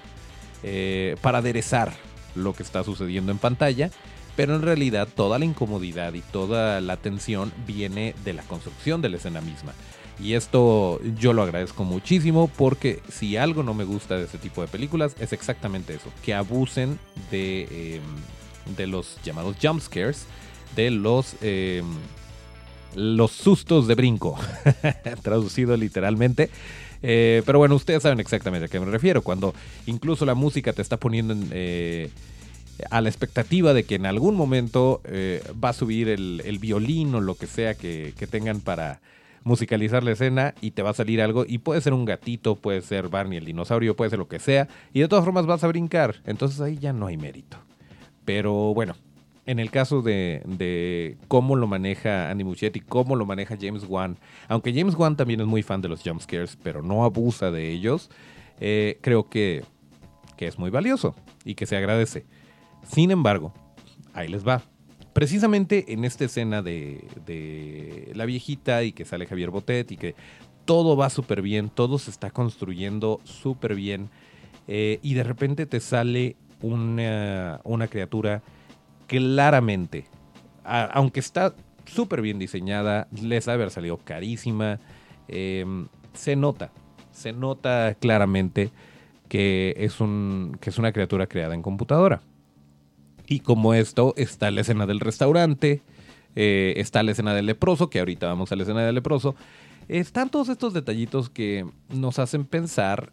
eh, 0.64 1.16
para 1.22 1.40
aderezar 1.40 1.94
lo 2.36 2.54
que 2.54 2.64
está 2.64 2.84
sucediendo 2.84 3.32
en 3.32 3.38
pantalla, 3.38 3.92
pero 4.36 4.56
en 4.56 4.62
realidad 4.62 5.08
toda 5.14 5.38
la 5.38 5.46
incomodidad 5.46 6.14
y 6.14 6.22
toda 6.22 6.82
la 6.82 6.98
tensión 6.98 7.52
viene 7.68 8.16
de 8.24 8.34
la 8.34 8.44
construcción 8.44 9.02
de 9.02 9.10
la 9.10 9.18
escena 9.18 9.42
misma. 9.42 9.74
Y 10.20 10.34
esto 10.34 11.02
yo 11.20 11.34
lo 11.34 11.44
agradezco 11.44 11.84
muchísimo 11.84 12.50
porque 12.56 13.02
si 13.10 13.36
algo 13.36 13.64
no 13.64 13.74
me 13.74 13.84
gusta 13.84 14.18
de 14.18 14.26
este 14.26 14.38
tipo 14.38 14.62
de 14.62 14.68
películas 14.68 15.16
es 15.20 15.34
exactamente 15.34 15.96
eso, 15.96 16.10
que 16.24 16.34
abusen 16.34 17.00
de, 17.32 17.96
em, 17.96 18.76
de 18.76 18.88
los 18.88 19.18
llamados 19.24 19.56
jump 19.62 19.82
scares, 19.82 20.26
de 20.76 20.92
los... 20.92 21.36
Em, 21.42 21.86
los 22.96 23.32
sustos 23.32 23.88
de 23.88 23.96
brinco, 23.96 24.38
traducido 25.24 25.76
literalmente. 25.76 26.50
Eh, 27.02 27.44
pero 27.46 27.60
bueno, 27.60 27.76
ustedes 27.76 28.04
saben 28.04 28.20
exactamente 28.20 28.66
a 28.66 28.68
qué 28.70 28.80
me 28.80 28.86
refiero. 28.86 29.22
Cuando 29.22 29.54
incluso 29.86 30.26
la 30.26 30.36
música 30.36 30.74
te 30.74 30.82
está 30.82 30.98
poniendo 30.98 31.36
eh, 31.52 32.10
a 32.90 33.02
la 33.02 33.10
expectativa 33.10 33.74
de 33.74 33.84
que 33.84 33.96
en 33.96 34.06
algún 34.06 34.36
momento 34.36 35.02
eh, 35.04 35.44
va 35.62 35.70
a 35.70 35.74
subir 35.74 36.08
el, 36.08 36.58
violín 36.60 37.14
o 37.16 37.22
lo 37.22 37.36
que 37.36 37.48
sea 37.48 37.76
que, 37.76 38.14
tengan 38.32 38.62
para 38.62 39.02
musicalizar 39.44 40.04
la 40.04 40.12
escena 40.12 40.56
y 40.62 40.72
te 40.72 40.82
va 40.82 40.92
a 40.92 40.94
salir 40.94 41.22
algo. 41.22 41.46
Y 41.48 41.60
puede 41.60 41.82
ser 41.82 41.94
un 41.94 42.06
gatito, 42.06 42.56
puede 42.56 42.82
ser 42.82 43.10
Barney 43.10 43.38
el 43.38 43.46
dinosaurio, 43.46 43.96
puede 43.96 44.10
ser 44.10 44.20
lo 44.20 44.28
que 44.28 44.40
sea. 44.40 44.68
Y 44.94 45.02
de 45.02 45.08
todas 45.08 45.26
formas 45.26 45.46
vas 45.46 45.64
a 45.64 45.68
brincar. 45.68 46.16
Entonces 46.26 46.62
ahí 46.62 46.78
ya 46.78 46.94
no 46.94 47.08
hay 47.08 47.18
mérito. 47.18 47.58
Pero 48.26 48.74
bueno, 48.74 48.96
en 49.46 49.60
el 49.60 49.72
caso 49.72 50.02
de, 50.02 51.18
cómo 51.28 51.56
lo 51.56 51.68
maneja 51.68 52.30
Andy 52.30 52.44
Muschietti, 52.44 52.80
cómo 52.80 53.16
lo 53.16 53.26
maneja 53.26 53.58
James 53.60 53.86
Wan, 53.88 54.18
aunque 54.48 54.74
James 54.74 54.96
Wan 54.96 55.18
también 55.18 55.42
es 55.42 55.48
muy 55.48 55.64
fan 55.64 55.82
de 55.82 55.90
los 55.90 56.02
jumpscares, 56.02 56.58
pero 56.64 56.82
no 56.82 57.04
abusa 57.04 57.52
de 57.52 57.70
ellos, 57.72 58.10
eh, 58.60 59.00
creo 59.02 59.30
que, 59.30 59.64
que 60.38 60.48
es 60.48 60.58
muy 60.58 60.70
valioso 60.70 61.16
y 61.44 61.56
que 61.56 61.66
se 61.66 61.76
agradece. 61.76 62.26
Sin 62.88 63.12
embargo, 63.12 63.54
ahí 64.14 64.30
les 64.30 64.48
va. 64.48 64.62
Precisamente 65.14 65.94
en 65.94 66.06
esta 66.06 66.26
escena 66.26 66.62
de, 66.62 68.12
la 68.16 68.26
viejita 68.26 68.84
y 68.84 68.92
que 68.92 69.06
sale 69.06 69.28
Javier 69.28 69.52
Botet 69.52 69.92
y 69.92 69.98
que 69.98 70.16
todo 70.66 70.98
va 70.98 71.10
súper 71.10 71.42
bien, 71.42 71.70
todo 71.70 72.00
se 72.00 72.10
está 72.10 72.32
construyendo 72.32 73.22
súper 73.24 73.76
bien 73.76 74.10
eh, 74.68 75.00
y 75.04 75.14
de 75.14 75.24
repente 75.24 75.66
te 75.66 75.80
sale 75.80 76.36
una, 76.62 77.62
una 77.64 77.88
criatura 77.88 78.42
claramente, 79.08 80.06
aunque 80.64 81.20
está 81.20 81.54
súper 81.86 82.22
bien 82.22 82.40
diseñada, 82.40 83.08
les 83.12 83.48
ha 83.48 83.54
haber 83.54 83.70
salido 83.70 83.98
carísima, 83.98 84.80
em, 85.28 85.88
se 86.14 86.36
nota, 86.36 86.72
se 87.12 87.34
nota 87.34 87.96
claramente 88.00 88.72
que 89.30 89.76
es, 89.78 90.00
un, 90.00 90.58
que 90.62 90.70
es 90.70 90.78
una 90.78 90.92
criatura 90.92 91.28
creada 91.28 91.54
en 91.54 91.62
computadora. 91.62 92.22
Y 93.34 93.40
como 93.40 93.74
esto, 93.74 94.14
está 94.16 94.52
la 94.52 94.62
escena 94.62 94.86
del 94.86 95.00
restaurante, 95.00 95.82
eh, 96.36 96.76
está 96.78 97.02
la 97.02 97.14
escena 97.14 97.34
del 97.34 97.48
leproso, 97.48 97.90
que 97.90 97.98
ahorita 97.98 98.28
vamos 98.28 98.52
a 98.52 98.56
la 98.56 98.62
escena 98.62 98.86
del 98.86 98.94
leproso. 98.94 99.34
Están 99.88 100.30
todos 100.30 100.50
estos 100.50 100.72
detallitos 100.72 101.32
que 101.32 101.66
nos 101.90 102.20
hacen 102.20 102.46
pensar 102.46 103.12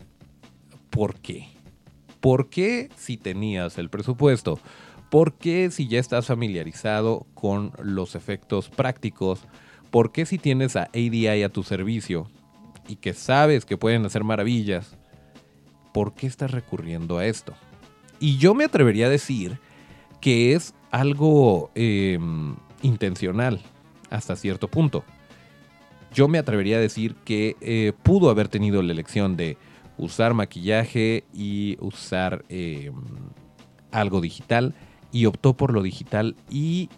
por 0.90 1.14
qué. 1.20 1.48
¿Por 2.20 2.50
qué 2.50 2.90
si 2.98 3.16
tenías 3.16 3.78
el 3.78 3.88
presupuesto? 3.88 4.60
¿Por 5.10 5.38
qué 5.38 5.70
si 5.70 5.88
ya 5.88 5.98
estás 5.98 6.26
familiarizado 6.26 7.26
con 7.32 7.72
los 7.82 8.14
efectos 8.14 8.68
prácticos? 8.68 9.40
¿Por 9.90 10.12
qué 10.12 10.26
si 10.26 10.36
tienes 10.36 10.76
a 10.76 10.90
ADI 10.92 11.44
a 11.44 11.48
tu 11.48 11.62
servicio 11.62 12.30
y 12.88 12.96
que 12.96 13.14
sabes 13.14 13.64
que 13.64 13.78
pueden 13.78 14.04
hacer 14.04 14.22
maravillas? 14.22 14.98
¿Por 15.94 16.12
qué 16.12 16.26
estás 16.26 16.50
recurriendo 16.50 17.16
a 17.16 17.24
esto? 17.24 17.54
Y 18.18 18.36
yo 18.36 18.52
me 18.54 18.64
atrevería 18.64 19.06
a 19.06 19.08
decir 19.08 19.58
que 20.20 20.54
es 20.54 20.74
algo 20.90 21.70
em, 21.74 22.56
intencional 22.82 23.60
hasta 24.10 24.36
cierto 24.36 24.68
punto. 24.68 25.04
Yo 26.12 26.28
me 26.28 26.38
atrevería 26.38 26.76
a 26.76 26.80
decir 26.80 27.14
que 27.24 27.56
eh, 27.60 27.92
pudo 28.02 28.30
haber 28.30 28.48
tenido 28.48 28.82
la 28.82 28.92
elección 28.92 29.36
de 29.36 29.56
usar 29.96 30.34
maquillaje 30.34 31.24
y 31.32 31.76
usar 31.80 32.44
em, 32.48 32.94
algo 33.92 34.20
digital 34.20 34.74
y 35.12 35.26
optó 35.26 35.56
por 35.56 35.72
lo 35.72 35.82
digital 35.82 36.36
y 36.50 36.88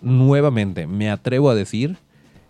nuevamente 0.00 0.86
me 0.86 1.10
atrevo 1.10 1.50
a 1.50 1.54
decir 1.54 1.98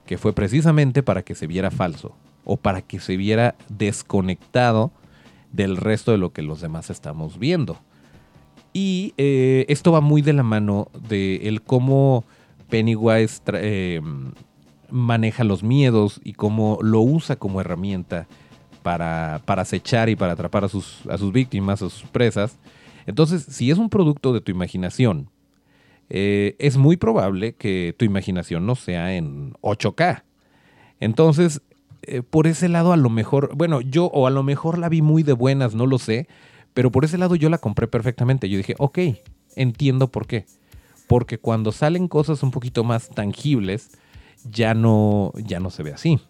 que 0.06 0.18
fue 0.18 0.32
precisamente 0.32 1.02
para 1.02 1.22
que 1.22 1.34
se 1.34 1.46
viera 1.46 1.70
falso 1.70 2.14
o 2.44 2.56
para 2.56 2.80
que 2.80 3.00
se 3.00 3.16
viera 3.16 3.56
desconectado 3.68 4.92
del 5.52 5.76
resto 5.76 6.12
de 6.12 6.18
lo 6.18 6.32
que 6.32 6.42
los 6.42 6.60
demás 6.60 6.90
estamos 6.90 7.38
viendo. 7.38 7.78
Y 8.78 9.14
eh, 9.16 9.64
esto 9.70 9.90
va 9.90 10.02
muy 10.02 10.20
de 10.20 10.34
la 10.34 10.42
mano 10.42 10.90
de 11.08 11.48
el 11.48 11.62
cómo 11.62 12.26
Pennywise 12.68 13.40
eh, 13.54 14.02
maneja 14.90 15.44
los 15.44 15.62
miedos 15.62 16.20
y 16.22 16.34
cómo 16.34 16.76
lo 16.82 17.00
usa 17.00 17.36
como 17.36 17.62
herramienta 17.62 18.26
para, 18.82 19.40
para 19.46 19.62
acechar 19.62 20.10
y 20.10 20.16
para 20.16 20.32
atrapar 20.32 20.66
a 20.66 20.68
sus, 20.68 21.00
a 21.08 21.16
sus 21.16 21.32
víctimas, 21.32 21.80
a 21.80 21.88
sus 21.88 22.02
presas. 22.02 22.58
Entonces, 23.06 23.46
si 23.48 23.70
es 23.70 23.78
un 23.78 23.88
producto 23.88 24.34
de 24.34 24.42
tu 24.42 24.52
imaginación, 24.52 25.30
eh, 26.10 26.54
es 26.58 26.76
muy 26.76 26.98
probable 26.98 27.54
que 27.54 27.94
tu 27.96 28.04
imaginación 28.04 28.66
no 28.66 28.74
sea 28.74 29.14
en 29.16 29.54
8K. 29.62 30.22
Entonces, 31.00 31.62
por 32.28 32.46
ese 32.46 32.68
lado 32.68 32.92
a 32.92 32.98
lo 32.98 33.08
mejor, 33.08 33.56
bueno, 33.56 33.80
yo 33.80 34.04
o 34.04 34.26
a 34.26 34.30
lo 34.30 34.42
mejor 34.42 34.76
la 34.76 34.90
vi 34.90 35.00
muy 35.00 35.22
de 35.22 35.32
buenas, 35.32 35.74
no 35.74 35.86
lo 35.86 35.98
sé, 35.98 36.28
pero 36.76 36.92
por 36.92 37.06
ese 37.06 37.16
lado 37.16 37.36
yo 37.36 37.48
la 37.48 37.56
compré 37.56 37.88
perfectamente. 37.88 38.50
Yo 38.50 38.58
dije, 38.58 38.74
ok, 38.76 38.98
entiendo 39.54 40.08
por 40.08 40.26
qué. 40.26 40.44
Porque 41.08 41.38
cuando 41.38 41.72
salen 41.72 42.06
cosas 42.06 42.42
un 42.42 42.50
poquito 42.50 42.84
más 42.84 43.08
tangibles, 43.08 43.92
ya 44.44 44.74
no, 44.74 45.32
ya 45.36 45.58
no 45.58 45.70
se 45.70 45.82
ve 45.82 45.94
así. 45.94 46.20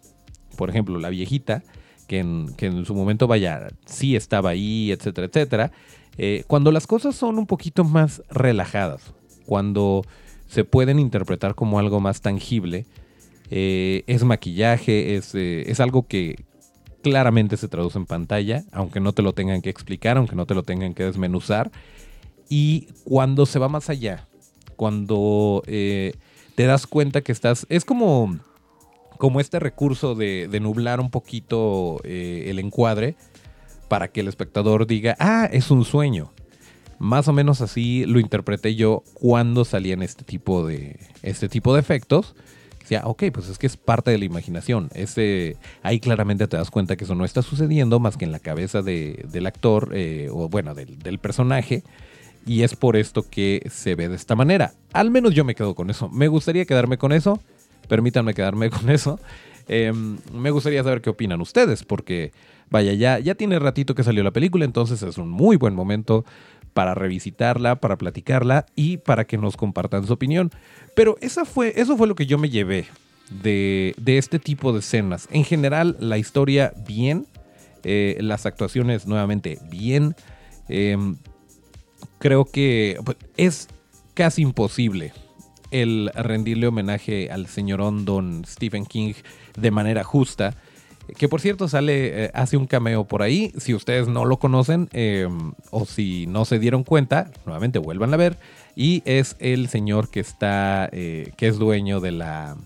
Por 0.56 0.70
ejemplo, 0.70 1.00
la 1.00 1.10
viejita, 1.10 1.64
que 2.06 2.20
en, 2.20 2.54
que 2.54 2.66
en 2.66 2.84
su 2.84 2.94
momento, 2.94 3.26
vaya, 3.26 3.70
sí 3.86 4.14
estaba 4.14 4.50
ahí, 4.50 4.92
etcétera, 4.92 5.26
etcétera. 5.26 5.72
Eh, 6.16 6.44
cuando 6.46 6.70
las 6.70 6.86
cosas 6.86 7.16
son 7.16 7.38
un 7.40 7.48
poquito 7.48 7.82
más 7.82 8.22
relajadas, 8.30 9.14
cuando 9.46 10.04
se 10.46 10.62
pueden 10.62 11.00
interpretar 11.00 11.56
como 11.56 11.80
algo 11.80 11.98
más 11.98 12.20
tangible, 12.20 12.86
eh, 13.50 14.04
es 14.06 14.22
maquillaje, 14.22 15.16
es, 15.16 15.34
eh, 15.34 15.64
es 15.66 15.80
algo 15.80 16.06
que, 16.06 16.44
claramente 17.06 17.56
se 17.56 17.68
traduce 17.68 17.98
en 17.98 18.04
pantalla, 18.04 18.64
aunque 18.72 18.98
no 18.98 19.12
te 19.12 19.22
lo 19.22 19.32
tengan 19.32 19.62
que 19.62 19.70
explicar, 19.70 20.16
aunque 20.16 20.34
no 20.34 20.44
te 20.44 20.54
lo 20.54 20.64
tengan 20.64 20.92
que 20.92 21.04
desmenuzar. 21.04 21.70
Y 22.48 22.88
cuando 23.04 23.46
se 23.46 23.60
va 23.60 23.68
más 23.68 23.90
allá, 23.90 24.26
cuando 24.74 25.62
eh, 25.68 26.14
te 26.56 26.64
das 26.64 26.88
cuenta 26.88 27.20
que 27.20 27.30
estás, 27.30 27.64
es 27.68 27.84
como, 27.84 28.40
como 29.18 29.38
este 29.38 29.60
recurso 29.60 30.16
de, 30.16 30.48
nublar 30.60 30.98
un 30.98 31.10
poquito 31.10 32.00
eh, 32.02 32.46
el 32.48 32.58
encuadre 32.58 33.14
para 33.86 34.08
que 34.08 34.18
el 34.18 34.26
espectador 34.26 34.88
diga, 34.88 35.14
ah, 35.20 35.48
es 35.52 35.70
un 35.70 35.84
sueño. 35.84 36.32
Más 36.98 37.28
o 37.28 37.32
menos 37.32 37.60
así 37.60 38.04
lo 38.04 38.18
interpreté 38.18 38.74
yo 38.74 39.04
cuando 39.14 39.64
salían 39.64 40.02
este 40.02 40.24
tipo 40.24 40.66
de, 40.66 40.98
este 41.22 41.48
tipo 41.48 41.72
de 41.72 41.78
efectos 41.78 42.34
decía, 42.86 43.02
ok, 43.04 43.24
pues 43.32 43.48
es 43.48 43.58
que 43.58 43.66
es 43.66 43.76
parte 43.76 44.12
de 44.12 44.18
la 44.18 44.24
imaginación. 44.24 44.90
Ese, 44.94 45.56
ahí 45.82 45.98
claramente 45.98 46.46
te 46.46 46.56
das 46.56 46.70
cuenta 46.70 46.96
que 46.96 47.02
eso 47.02 47.16
no 47.16 47.24
está 47.24 47.42
sucediendo 47.42 47.98
más 47.98 48.16
que 48.16 48.24
en 48.24 48.30
la 48.30 48.38
cabeza 48.38 48.80
del 48.80 49.46
actor, 49.46 49.90
eh, 49.92 50.28
o 50.32 50.48
bueno, 50.48 50.72
del, 50.74 51.18
personaje. 51.18 51.82
Y 52.46 52.62
es 52.62 52.76
por 52.76 52.96
esto 52.96 53.24
que 53.28 53.66
se 53.72 53.96
ve 53.96 54.08
de 54.08 54.14
esta 54.14 54.36
manera. 54.36 54.72
Al 54.92 55.10
menos 55.10 55.34
yo 55.34 55.44
me 55.44 55.56
quedo 55.56 55.74
con 55.74 55.90
eso. 55.90 56.08
Me 56.10 56.28
gustaría 56.28 56.64
quedarme 56.64 56.96
con 56.96 57.10
eso. 57.10 57.40
Permítanme 57.88 58.34
quedarme 58.34 58.70
con 58.70 58.88
eso. 58.88 59.18
Em, 59.66 60.18
me 60.32 60.52
gustaría 60.52 60.84
saber 60.84 61.00
qué 61.00 61.10
opinan 61.10 61.40
ustedes, 61.40 61.82
porque 61.82 62.30
vaya, 62.70 62.92
ya, 62.92 63.18
ya 63.18 63.34
tiene 63.34 63.58
ratito 63.58 63.96
que 63.96 64.04
salió 64.04 64.22
la 64.22 64.30
película, 64.30 64.64
entonces 64.64 65.02
es 65.02 65.18
un 65.18 65.28
muy 65.28 65.56
buen 65.56 65.74
momento 65.74 66.24
para 66.76 66.94
revisitarla, 66.94 67.76
para 67.76 67.96
platicarla 67.96 68.66
y 68.76 68.98
para 68.98 69.26
que 69.26 69.38
nos 69.38 69.56
compartan 69.56 70.06
su 70.06 70.12
opinión. 70.12 70.50
Pero 70.94 71.16
esa 71.22 71.46
fue, 71.46 71.72
eso 71.74 71.96
fue 71.96 72.06
lo 72.06 72.14
que 72.14 72.26
yo 72.26 72.36
me 72.36 72.50
llevé 72.50 72.84
de, 73.30 73.94
este 74.04 74.38
tipo 74.38 74.74
de 74.74 74.80
escenas. 74.80 75.26
En 75.30 75.44
general, 75.44 75.96
la 76.00 76.18
historia 76.18 76.74
bien, 76.86 77.26
eh, 77.82 78.18
las 78.20 78.44
actuaciones 78.44 79.06
nuevamente 79.06 79.58
bien. 79.70 80.16
Em, 80.68 81.16
creo 82.18 82.44
que 82.44 83.00
pues, 83.02 83.16
es 83.38 83.68
casi 84.12 84.42
imposible 84.42 85.14
el 85.70 86.10
rendirle 86.14 86.66
homenaje 86.66 87.30
al 87.30 87.46
señorón 87.46 88.04
Don 88.04 88.44
Stephen 88.44 88.84
King 88.84 89.14
de 89.56 89.70
manera 89.70 90.04
justa 90.04 90.54
que 91.16 91.28
por 91.28 91.40
cierto 91.40 91.68
sale, 91.68 92.24
eh, 92.24 92.30
hace 92.34 92.56
un 92.56 92.66
cameo 92.66 93.04
por 93.04 93.22
ahí. 93.22 93.52
Si 93.58 93.74
ustedes 93.74 94.08
no 94.08 94.24
lo 94.24 94.38
conocen 94.38 94.88
em, 94.92 95.52
o 95.70 95.84
si 95.86 96.26
no 96.26 96.44
se 96.44 96.58
dieron 96.58 96.84
cuenta, 96.84 97.30
nuevamente 97.44 97.78
vuelvan 97.78 98.12
a 98.14 98.16
ver. 98.16 98.38
Y 98.74 99.02
es 99.04 99.36
el 99.38 99.68
señor 99.68 100.10
que 100.10 100.20
está, 100.20 100.88
eh, 100.92 101.32
que 101.36 101.48
es 101.48 101.58
dueño 101.58 102.00
de 102.00 102.12
la, 102.12 102.56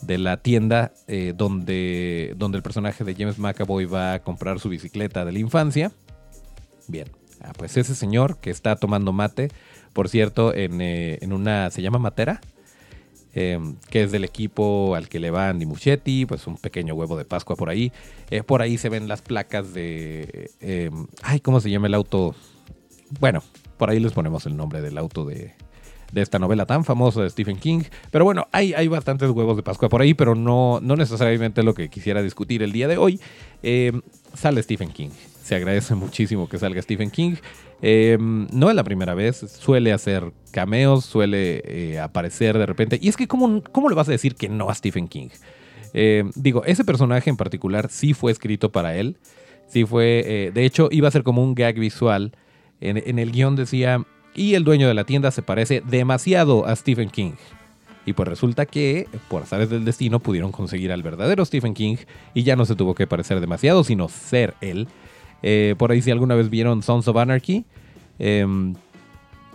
de 0.00 0.18
la 0.18 0.38
tienda 0.38 0.92
eh, 1.06 1.34
donde, 1.36 2.34
donde 2.36 2.56
el 2.56 2.62
personaje 2.62 3.04
de 3.04 3.14
James 3.14 3.38
McAvoy 3.38 3.84
va 3.84 4.14
a 4.14 4.22
comprar 4.22 4.58
su 4.58 4.68
bicicleta 4.68 5.24
de 5.24 5.32
la 5.32 5.38
infancia. 5.38 5.92
Bien, 6.88 7.08
ah, 7.42 7.52
pues 7.56 7.76
ese 7.76 7.94
señor 7.94 8.38
que 8.38 8.50
está 8.50 8.76
tomando 8.76 9.12
mate, 9.12 9.50
por 9.92 10.08
cierto, 10.08 10.54
en, 10.54 10.80
en 10.80 11.32
una, 11.32 11.70
¿se 11.70 11.82
llama 11.82 11.98
matera? 11.98 12.40
Em, 13.32 13.76
que 13.90 14.02
es 14.02 14.10
del 14.10 14.24
equipo 14.24 14.96
al 14.96 15.08
que 15.08 15.20
le 15.20 15.30
va 15.30 15.50
Andy 15.50 15.64
Muchetti, 15.64 16.26
pues 16.26 16.48
un 16.48 16.56
pequeño 16.56 16.94
huevo 16.94 17.16
de 17.16 17.24
Pascua 17.24 17.54
por 17.54 17.70
ahí. 17.70 17.92
Eh, 18.30 18.42
por 18.42 18.60
ahí 18.60 18.76
se 18.76 18.88
ven 18.88 19.06
las 19.06 19.22
placas 19.22 19.72
de... 19.72 20.50
Em, 20.60 21.06
ay, 21.22 21.40
¿cómo 21.40 21.60
se 21.60 21.70
llama 21.70 21.86
el 21.86 21.94
auto? 21.94 22.34
Bueno, 23.20 23.42
por 23.76 23.90
ahí 23.90 24.00
les 24.00 24.12
ponemos 24.12 24.46
el 24.46 24.56
nombre 24.56 24.82
del 24.82 24.98
auto 24.98 25.24
de, 25.24 25.54
de 26.12 26.22
esta 26.22 26.38
novela 26.38 26.66
tan 26.66 26.84
famosa 26.84 27.22
de 27.22 27.30
Stephen 27.30 27.58
King. 27.58 27.82
Pero 28.10 28.24
bueno, 28.24 28.48
hay, 28.50 28.74
hay 28.74 28.88
bastantes 28.88 29.30
huevos 29.30 29.56
de 29.56 29.62
Pascua 29.62 29.88
por 29.88 30.00
ahí, 30.00 30.14
pero 30.14 30.34
no, 30.34 30.80
no 30.82 30.96
necesariamente 30.96 31.62
lo 31.62 31.74
que 31.74 31.88
quisiera 31.88 32.22
discutir 32.22 32.62
el 32.62 32.72
día 32.72 32.88
de 32.88 32.96
hoy. 32.96 33.20
Eh, 33.62 33.92
sale 34.34 34.62
Stephen 34.62 34.90
King. 34.90 35.10
Se 35.50 35.56
agradece 35.56 35.96
muchísimo 35.96 36.48
que 36.48 36.58
salga 36.58 36.80
Stephen 36.80 37.10
King. 37.10 37.34
Eh, 37.82 38.16
no 38.20 38.70
es 38.70 38.76
la 38.76 38.84
primera 38.84 39.14
vez, 39.14 39.38
suele 39.38 39.92
hacer 39.92 40.32
cameos, 40.52 41.04
suele 41.04 41.60
eh, 41.64 41.98
aparecer 41.98 42.56
de 42.56 42.66
repente. 42.66 43.00
Y 43.02 43.08
es 43.08 43.16
que, 43.16 43.26
¿cómo, 43.26 43.60
¿cómo 43.72 43.88
le 43.88 43.96
vas 43.96 44.06
a 44.06 44.12
decir 44.12 44.36
que 44.36 44.48
no 44.48 44.70
a 44.70 44.74
Stephen 44.76 45.08
King? 45.08 45.30
digo, 46.36 46.62
ese 46.66 46.84
personaje 46.84 47.30
en 47.30 47.36
particular 47.36 47.88
sí 47.90 48.14
fue 48.14 48.30
escrito 48.30 48.70
para 48.70 48.94
él. 48.94 49.16
Sí 49.66 49.84
fue, 49.84 50.52
de 50.54 50.64
hecho, 50.64 50.88
iba 50.92 51.08
a 51.08 51.10
ser 51.10 51.24
como 51.24 51.42
un 51.42 51.56
gag 51.56 51.80
visual. 51.80 52.30
En, 52.80 53.02
en 53.04 53.18
el 53.18 53.32
guion 53.32 53.56
decía, 53.56 54.06
y 54.36 54.54
el 54.54 54.62
dueño 54.62 54.86
de 54.86 54.94
la 54.94 55.02
tienda 55.02 55.32
se 55.32 55.42
parece 55.42 55.82
demasiado 55.84 56.64
a 56.64 56.76
Stephen 56.76 57.10
King. 57.10 57.32
Y 58.06 58.12
pues 58.12 58.28
resulta 58.28 58.66
que, 58.66 59.08
por 59.28 59.42
azares 59.42 59.68
del 59.68 59.84
destino, 59.84 60.20
pudieron 60.20 60.52
conseguir 60.52 60.92
al 60.92 61.02
verdadero 61.02 61.44
Stephen 61.44 61.74
King 61.74 61.96
y 62.34 62.44
ya 62.44 62.54
no 62.54 62.66
se 62.66 62.76
tuvo 62.76 62.94
que 62.94 63.08
parecer 63.08 63.40
demasiado, 63.40 63.82
sino 63.82 64.08
ser 64.08 64.54
él. 64.60 64.86
Eh, 65.42 65.74
por 65.78 65.90
ahí 65.92 66.02
si 66.02 66.10
alguna 66.10 66.34
vez 66.34 66.50
vieron 66.50 66.82
Sons 66.82 67.08
of 67.08 67.16
Anarchy, 67.16 67.64
em, 68.18 68.74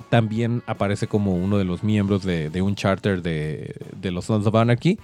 también 0.10 0.64
aparece 0.68 1.08
como 1.08 1.36
uno 1.36 1.58
de 1.58 1.66
los 1.66 1.84
miembros 1.84 2.24
de, 2.24 2.62
un 2.62 2.76
charter 2.76 3.22
de, 3.22 3.76
los 4.12 4.26
Sons 4.26 4.46
of 4.48 4.56
Anarchy. 4.56 4.98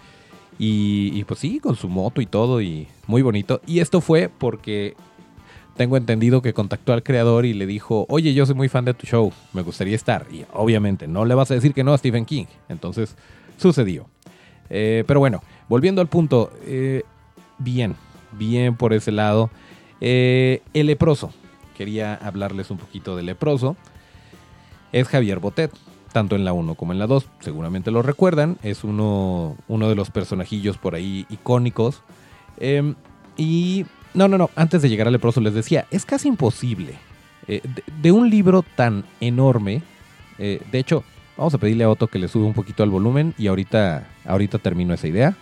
Y, 0.59 1.11
y, 1.13 1.23
pues 1.23 1.39
sí, 1.39 1.59
con 1.59 1.75
su 1.75 1.89
moto 1.89 2.21
y 2.21 2.25
todo, 2.27 2.61
y 2.61 2.87
muy 3.07 3.21
bonito. 3.21 3.61
Y 3.65 3.79
esto 3.79 3.99
fue 3.99 4.29
porque 4.29 4.95
tengo 5.75 5.97
entendido 5.97 6.41
que 6.41 6.53
contactó 6.53 6.93
al 6.93 7.03
creador 7.03 7.45
y 7.45 7.53
le 7.53 7.65
dijo, 7.65 8.05
oye, 8.09 8.33
yo 8.33 8.45
soy 8.45 8.55
muy 8.55 8.69
fan 8.69 8.85
de 8.85 8.93
tu 8.93 9.07
show, 9.07 9.31
me 9.53 9.61
gustaría 9.61 9.95
estar. 9.95 10.27
Y 10.31 10.45
obviamente 10.53 11.07
no 11.07 11.25
le 11.25 11.33
vas 11.33 11.49
a 11.51 11.55
decir 11.55 11.73
que 11.73 11.83
no 11.83 11.93
a 11.93 11.97
Stephen 11.97 12.25
King. 12.25 12.45
Entonces 12.69 13.15
sucedió. 13.57 14.07
Eh, 14.69 15.03
pero 15.07 15.19
bueno, 15.19 15.41
volviendo 15.67 16.01
al 16.01 16.07
punto, 16.07 16.51
eh, 16.65 17.03
bien, 17.57 17.95
bien 18.33 18.75
por 18.75 18.93
ese 18.93 19.11
lado. 19.11 19.49
Eh, 20.01 20.61
el 20.73 20.87
leproso, 20.87 21.31
quería 21.77 22.15
hablarles 22.15 22.71
un 22.71 22.77
poquito 22.77 23.15
del 23.15 23.27
leproso. 23.27 23.77
Es 24.91 25.07
Javier 25.07 25.39
Botet, 25.39 25.71
tanto 26.11 26.35
en 26.35 26.43
la 26.43 26.53
1 26.53 26.75
como 26.75 26.91
en 26.91 26.99
la 26.99 27.07
2, 27.07 27.27
seguramente 27.39 27.91
lo 27.91 28.01
recuerdan. 28.01 28.57
Es 28.63 28.83
uno, 28.83 29.55
uno 29.67 29.89
de 29.89 29.95
los 29.95 30.09
personajillos 30.09 30.77
por 30.77 30.95
ahí 30.95 31.25
icónicos. 31.29 32.01
Em, 32.59 32.95
y 33.37 33.85
no, 34.13 34.27
no, 34.27 34.37
no. 34.37 34.49
Antes 34.55 34.81
de 34.81 34.89
llegar 34.89 35.07
al 35.07 35.13
leproso 35.13 35.39
les 35.39 35.53
decía, 35.53 35.85
es 35.91 36.05
casi 36.05 36.27
imposible. 36.27 36.95
Eh, 37.47 37.61
de, 38.01 38.11
un 38.11 38.29
libro 38.29 38.63
tan 38.75 39.05
enorme. 39.19 39.81
Eh, 40.37 40.61
de 40.71 40.79
hecho, 40.79 41.03
vamos 41.37 41.53
a 41.53 41.57
pedirle 41.57 41.83
a 41.83 41.89
Otto 41.89 42.07
que 42.07 42.19
le 42.19 42.27
sube 42.27 42.45
un 42.45 42.53
poquito 42.53 42.83
al 42.83 42.89
volumen 42.89 43.33
y 43.37 43.47
ahorita, 43.47 44.07
ahorita 44.25 44.57
termino 44.59 44.93
esa 44.93 45.07
idea. 45.07 45.35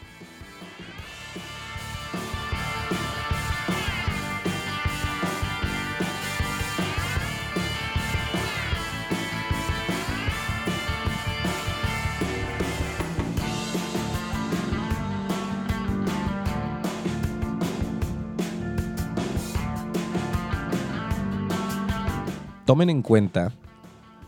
Tomen 22.70 22.92
en 22.92 23.02
cuenta 23.02 23.52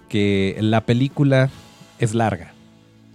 que 0.10 0.58
la 0.62 0.82
película 0.82 1.52
es 2.00 2.16
larga. 2.16 2.56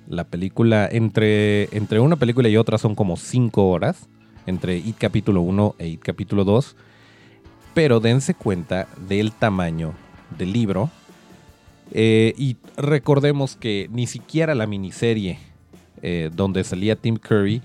La 0.09 0.23
película, 0.23 0.89
entre, 0.89 1.65
entre 1.77 1.99
una 1.99 2.15
película 2.15 2.49
y 2.49 2.57
otra 2.57 2.79
son 2.79 2.95
como 2.95 3.17
5 3.17 3.69
horas, 3.69 4.09
entre 4.47 4.77
IT 4.77 4.99
capítulo 4.99 5.41
1 5.41 5.75
e 5.81 5.89
IT 5.89 6.01
capítulo 6.01 6.45
2. 6.45 6.77
Pero 7.75 7.99
dense 7.99 8.35
cuenta 8.35 8.87
del 9.09 9.33
tamaño 9.33 9.95
del 10.39 10.53
libro. 10.53 10.91
Eh, 11.91 12.33
y 12.39 12.57
recordemos 12.77 13.57
que 13.57 13.89
ni 13.91 14.07
siquiera 14.07 14.55
la 14.55 14.69
miniserie 14.69 15.41
eh, 16.03 16.31
donde 16.33 16.63
salía 16.63 16.95
Tim 16.95 17.17
Curry 17.17 17.63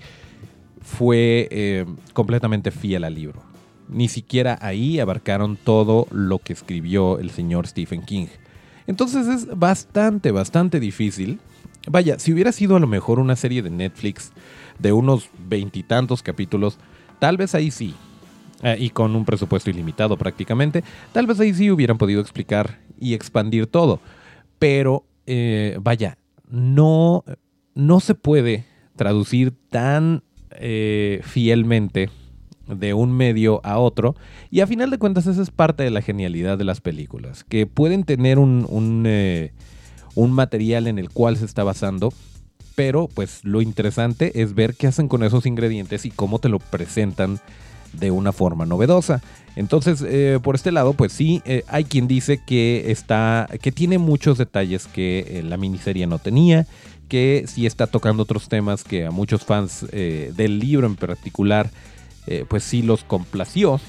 fue 0.80 1.46
eh, 1.52 1.86
completamente 2.12 2.72
fiel 2.72 3.04
al 3.04 3.14
libro 3.14 3.51
ni 3.92 4.08
siquiera 4.08 4.58
ahí 4.60 5.00
abarcaron 5.00 5.56
todo 5.56 6.06
lo 6.10 6.38
que 6.38 6.52
escribió 6.52 7.18
el 7.18 7.30
señor 7.30 7.66
Stephen 7.66 8.02
King. 8.02 8.26
Entonces 8.86 9.28
es 9.28 9.46
bastante, 9.58 10.30
bastante 10.30 10.80
difícil. 10.80 11.38
Vaya, 11.88 12.18
si 12.18 12.32
hubiera 12.32 12.52
sido 12.52 12.76
a 12.76 12.80
lo 12.80 12.86
mejor 12.86 13.18
una 13.18 13.36
serie 13.36 13.62
de 13.62 13.70
Netflix 13.70 14.32
de 14.78 14.92
unos 14.92 15.30
veintitantos 15.48 16.22
capítulos, 16.22 16.78
tal 17.18 17.36
vez 17.36 17.54
ahí 17.54 17.70
sí, 17.70 17.94
eh, 18.62 18.76
y 18.78 18.90
con 18.90 19.14
un 19.16 19.24
presupuesto 19.24 19.70
ilimitado 19.70 20.16
prácticamente, 20.16 20.84
tal 21.12 21.26
vez 21.26 21.40
ahí 21.40 21.52
sí 21.54 21.70
hubieran 21.70 21.98
podido 21.98 22.20
explicar 22.20 22.78
y 22.98 23.14
expandir 23.14 23.66
todo. 23.66 24.00
Pero, 24.58 25.04
eh, 25.26 25.76
vaya, 25.80 26.18
no, 26.48 27.24
no 27.74 28.00
se 28.00 28.14
puede 28.14 28.64
traducir 28.96 29.52
tan 29.70 30.22
eh, 30.52 31.20
fielmente 31.24 32.10
de 32.74 32.94
un 32.94 33.12
medio 33.12 33.60
a 33.64 33.78
otro. 33.78 34.14
Y 34.50 34.60
a 34.60 34.66
final 34.66 34.90
de 34.90 34.98
cuentas 34.98 35.26
esa 35.26 35.42
es 35.42 35.50
parte 35.50 35.82
de 35.82 35.90
la 35.90 36.02
genialidad 36.02 36.58
de 36.58 36.64
las 36.64 36.80
películas, 36.80 37.44
que 37.44 37.66
pueden 37.66 38.04
tener 38.04 38.38
un, 38.38 38.66
un, 38.68 39.04
eh, 39.06 39.52
un 40.14 40.32
material 40.32 40.86
en 40.86 40.98
el 40.98 41.10
cual 41.10 41.36
se 41.36 41.44
está 41.44 41.64
basando, 41.64 42.12
pero 42.74 43.08
pues 43.08 43.44
lo 43.44 43.62
interesante 43.62 44.42
es 44.42 44.54
ver 44.54 44.74
qué 44.74 44.86
hacen 44.86 45.08
con 45.08 45.22
esos 45.22 45.46
ingredientes 45.46 46.04
y 46.06 46.10
cómo 46.10 46.38
te 46.38 46.48
lo 46.48 46.58
presentan 46.58 47.40
de 47.92 48.10
una 48.10 48.32
forma 48.32 48.64
novedosa. 48.64 49.22
Entonces, 49.54 50.02
eh, 50.06 50.38
por 50.42 50.54
este 50.54 50.72
lado, 50.72 50.94
pues 50.94 51.12
sí, 51.12 51.42
eh, 51.44 51.62
hay 51.68 51.84
quien 51.84 52.08
dice 52.08 52.40
que 52.44 52.90
está, 52.90 53.48
que 53.60 53.70
tiene 53.70 53.98
muchos 53.98 54.38
detalles 54.38 54.86
que 54.86 55.42
la 55.44 55.58
miniserie 55.58 56.06
no 56.06 56.18
tenía, 56.18 56.66
que 57.08 57.44
sí 57.46 57.66
está 57.66 57.86
tocando 57.86 58.22
otros 58.22 58.48
temas 58.48 58.82
que 58.82 59.04
a 59.04 59.10
muchos 59.10 59.44
fans 59.44 59.84
del 59.90 60.58
libro 60.58 60.86
en 60.86 60.96
particular 60.96 61.70
eh, 62.26 62.44
pues 62.48 62.64
sí 62.64 62.82
los 62.82 63.04
complació. 63.04 63.80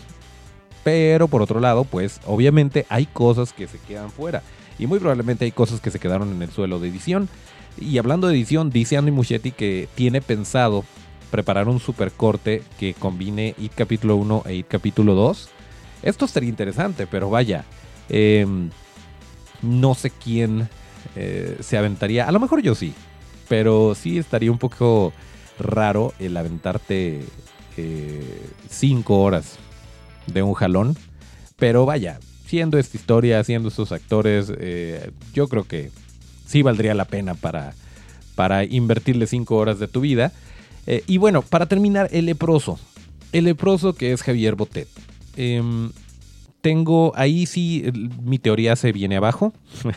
Pero 0.84 1.28
por 1.28 1.42
otro 1.42 1.60
lado, 1.60 1.86
pues 1.86 2.20
obviamente 2.26 2.86
hay 2.90 3.06
cosas 3.06 3.54
que 3.54 3.68
se 3.68 3.80
quedan 3.80 4.12
fuera. 4.12 4.44
Y 4.78 4.88
muy 4.88 5.00
probablemente 5.00 5.46
hay 5.46 5.52
cosas 5.52 5.80
que 5.80 5.92
se 5.92 6.00
quedaron 6.00 6.32
en 6.32 6.42
el 6.42 6.52
suelo 6.52 6.80
de 6.80 6.90
edición. 6.90 7.30
Y 7.80 7.98
hablando 7.98 8.28
de 8.28 8.36
edición, 8.36 8.70
dice 8.70 8.98
Andy 8.98 9.12
Muschietti 9.12 9.52
que 9.52 9.88
tiene 9.96 10.22
pensado 10.22 10.84
preparar 11.32 11.68
un 11.68 11.80
super 11.80 12.12
corte 12.12 12.62
que 12.80 12.94
combine 12.94 13.56
IT 13.58 13.74
capítulo 13.74 14.18
1 14.18 14.44
e 14.46 14.56
IT 14.56 14.68
capítulo 14.68 15.16
2. 15.16 15.50
Esto 16.04 16.28
sería 16.28 16.50
interesante, 16.50 17.08
pero 17.08 17.30
vaya, 17.30 17.66
em, 18.10 18.70
no 19.62 19.96
sé 19.96 20.12
quién 20.12 20.70
eh, 21.16 21.58
se 21.62 21.78
aventaría. 21.78 22.28
A 22.28 22.32
lo 22.32 22.40
mejor 22.40 22.62
yo 22.62 22.76
sí, 22.76 22.94
pero 23.48 23.96
sí 23.96 24.18
estaría 24.18 24.52
un 24.52 24.58
poco 24.58 25.14
raro 25.58 26.14
el 26.20 26.36
aventarte 26.38 27.24
cinco 28.70 29.22
horas 29.22 29.58
de 30.28 30.44
un 30.44 30.54
jalón. 30.54 30.98
Pero 31.58 31.86
vaya, 31.86 32.20
siendo 32.46 32.78
esta 32.78 32.98
historia, 32.98 33.44
siendo 33.44 33.70
estos 33.70 33.92
actores, 33.92 34.52
eh, 34.60 35.12
yo 35.34 35.48
creo 35.48 35.64
que 35.64 35.92
sí 36.46 36.62
valdría 36.62 36.94
la 36.94 37.06
pena 37.06 37.36
para, 37.36 37.74
para 38.36 38.64
invertirle 38.64 39.28
cinco 39.28 39.58
horas 39.58 39.80
de 39.80 39.88
tu 39.88 40.02
vida. 40.02 40.32
Eh, 40.86 41.04
y 41.08 41.18
bueno, 41.18 41.42
para 41.42 41.66
terminar, 41.66 42.10
el 42.12 42.26
leproso. 42.26 42.80
El 43.32 43.46
leproso 43.46 43.94
que 43.94 44.12
es 44.12 44.22
Javier 44.22 44.56
Botet. 44.56 44.88
Em, 45.36 45.92
tengo, 46.62 47.14
ahí 47.16 47.46
sí, 47.46 47.86
mi 48.22 48.40
teoría 48.40 48.76
se 48.76 48.92
viene 48.92 49.18
abajo. 49.18 49.54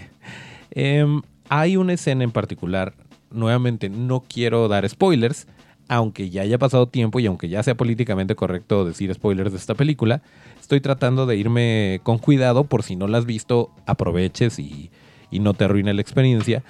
Em, 0.78 1.22
hay 1.48 1.78
una 1.78 1.94
escena 1.94 2.22
en 2.22 2.32
particular, 2.32 2.92
nuevamente 3.30 3.88
no 3.88 4.20
quiero 4.28 4.68
dar 4.68 4.86
spoilers, 4.86 5.46
aunque 5.88 6.30
ya 6.30 6.42
haya 6.42 6.58
pasado 6.58 6.88
tiempo 6.88 7.20
y 7.20 7.26
aunque 7.26 7.48
ya 7.48 7.62
sea 7.62 7.76
políticamente 7.76 8.34
correcto 8.34 8.84
decir 8.84 9.12
spoilers 9.14 9.52
de 9.52 9.58
esta 9.58 9.74
película, 9.74 10.22
estoy 10.60 10.80
tratando 10.80 11.26
de 11.26 11.36
irme 11.36 12.00
con 12.02 12.18
cuidado 12.18 12.64
por 12.64 12.82
si 12.82 12.96
no 12.96 13.06
la 13.06 13.18
has 13.18 13.26
visto, 13.26 13.70
aproveches 13.86 14.58
y, 14.58 14.90
no 15.32 15.52
te 15.52 15.64
arruine 15.64 15.92
la 15.92 16.00
experiencia. 16.00 16.62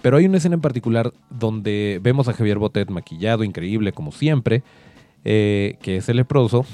Pero 0.00 0.16
hay 0.16 0.24
una 0.24 0.38
escena 0.38 0.54
en 0.54 0.62
particular 0.62 1.12
donde 1.28 2.00
vemos 2.02 2.28
a 2.28 2.32
Javier 2.32 2.58
Botet 2.58 2.88
maquillado, 2.88 3.44
increíble 3.44 3.92
como 3.92 4.10
siempre, 4.10 4.62
eh, 5.24 5.76
que 5.82 5.98
es 5.98 6.08
el 6.08 6.16
leproso, 6.16 6.64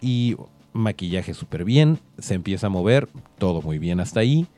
y 0.00 0.36
maquillaje 0.72 1.34
súper 1.34 1.64
bien, 1.64 1.98
se 2.18 2.34
empieza 2.34 2.66
a 2.66 2.70
mover, 2.70 3.08
todo 3.38 3.62
muy 3.62 3.78
bien 3.78 4.00
hasta 4.00 4.20
ahí. 4.20 4.48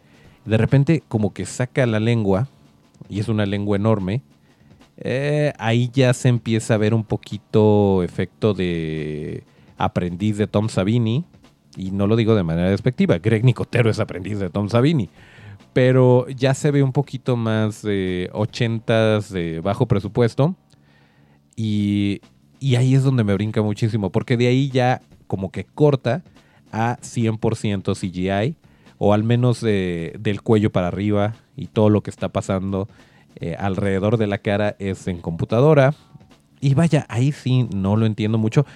De 0.46 0.56
repente 0.56 1.02
como 1.08 1.34
que 1.34 1.44
saca 1.44 1.84
la 1.84 2.00
lengua, 2.00 2.48
y 3.10 3.20
es 3.20 3.28
una 3.28 3.44
lengua 3.44 3.76
enorme, 3.76 4.22
eh, 5.00 5.52
ahí 5.58 5.90
ya 5.92 6.12
se 6.12 6.28
empieza 6.28 6.74
a 6.74 6.78
ver 6.78 6.94
un 6.94 7.04
poquito 7.04 8.02
efecto 8.02 8.54
de 8.54 9.44
aprendiz 9.78 10.36
de 10.36 10.46
Tom 10.46 10.68
Savini. 10.68 11.24
Y 11.76 11.92
no 11.92 12.06
lo 12.06 12.16
digo 12.16 12.34
de 12.34 12.42
manera 12.42 12.70
despectiva. 12.70 13.18
Greg 13.18 13.44
Nicotero 13.44 13.90
es 13.90 14.00
aprendiz 14.00 14.38
de 14.38 14.50
Tom 14.50 14.68
Savini. 14.68 15.08
pero 15.72 16.28
ya 16.28 16.52
se 16.54 16.72
ve 16.72 16.82
un 16.82 16.92
poquito 16.92 17.36
más 17.36 17.82
de 17.82 18.28
80s 18.32 19.28
de 19.28 19.60
bajo 19.60 19.86
presupuesto. 19.86 20.56
Y, 21.56 22.20
y 22.58 22.74
ahí 22.76 22.94
es 22.94 23.04
donde 23.04 23.24
me 23.24 23.34
brinca 23.34 23.62
muchísimo, 23.62 24.10
porque 24.10 24.36
de 24.36 24.48
ahí 24.48 24.70
ya 24.70 25.00
como 25.26 25.52
que 25.52 25.64
corta 25.64 26.24
a 26.72 26.98
100% 27.02 27.94
CGI, 27.94 28.56
o 28.98 29.14
al 29.14 29.24
menos 29.24 29.60
del 29.60 30.42
cuello 30.42 30.70
para 30.70 30.88
arriba 30.88 31.34
y 31.56 31.66
todo 31.66 31.88
lo 31.88 32.02
que 32.02 32.10
está 32.10 32.28
pasando 32.28 32.88
eh, 33.36 33.56
alrededor 33.58 34.16
de 34.16 34.26
la 34.26 34.38
cara 34.38 34.76
es 34.78 35.06
en 35.08 35.18
computadora. 35.20 35.94
Y 36.60 36.74
vaya, 36.74 37.06
ahí 37.08 37.32
sí 37.32 37.68
no 37.74 37.96
lo 37.96 38.06
entiendo 38.06 38.38
mucho. 38.38 38.66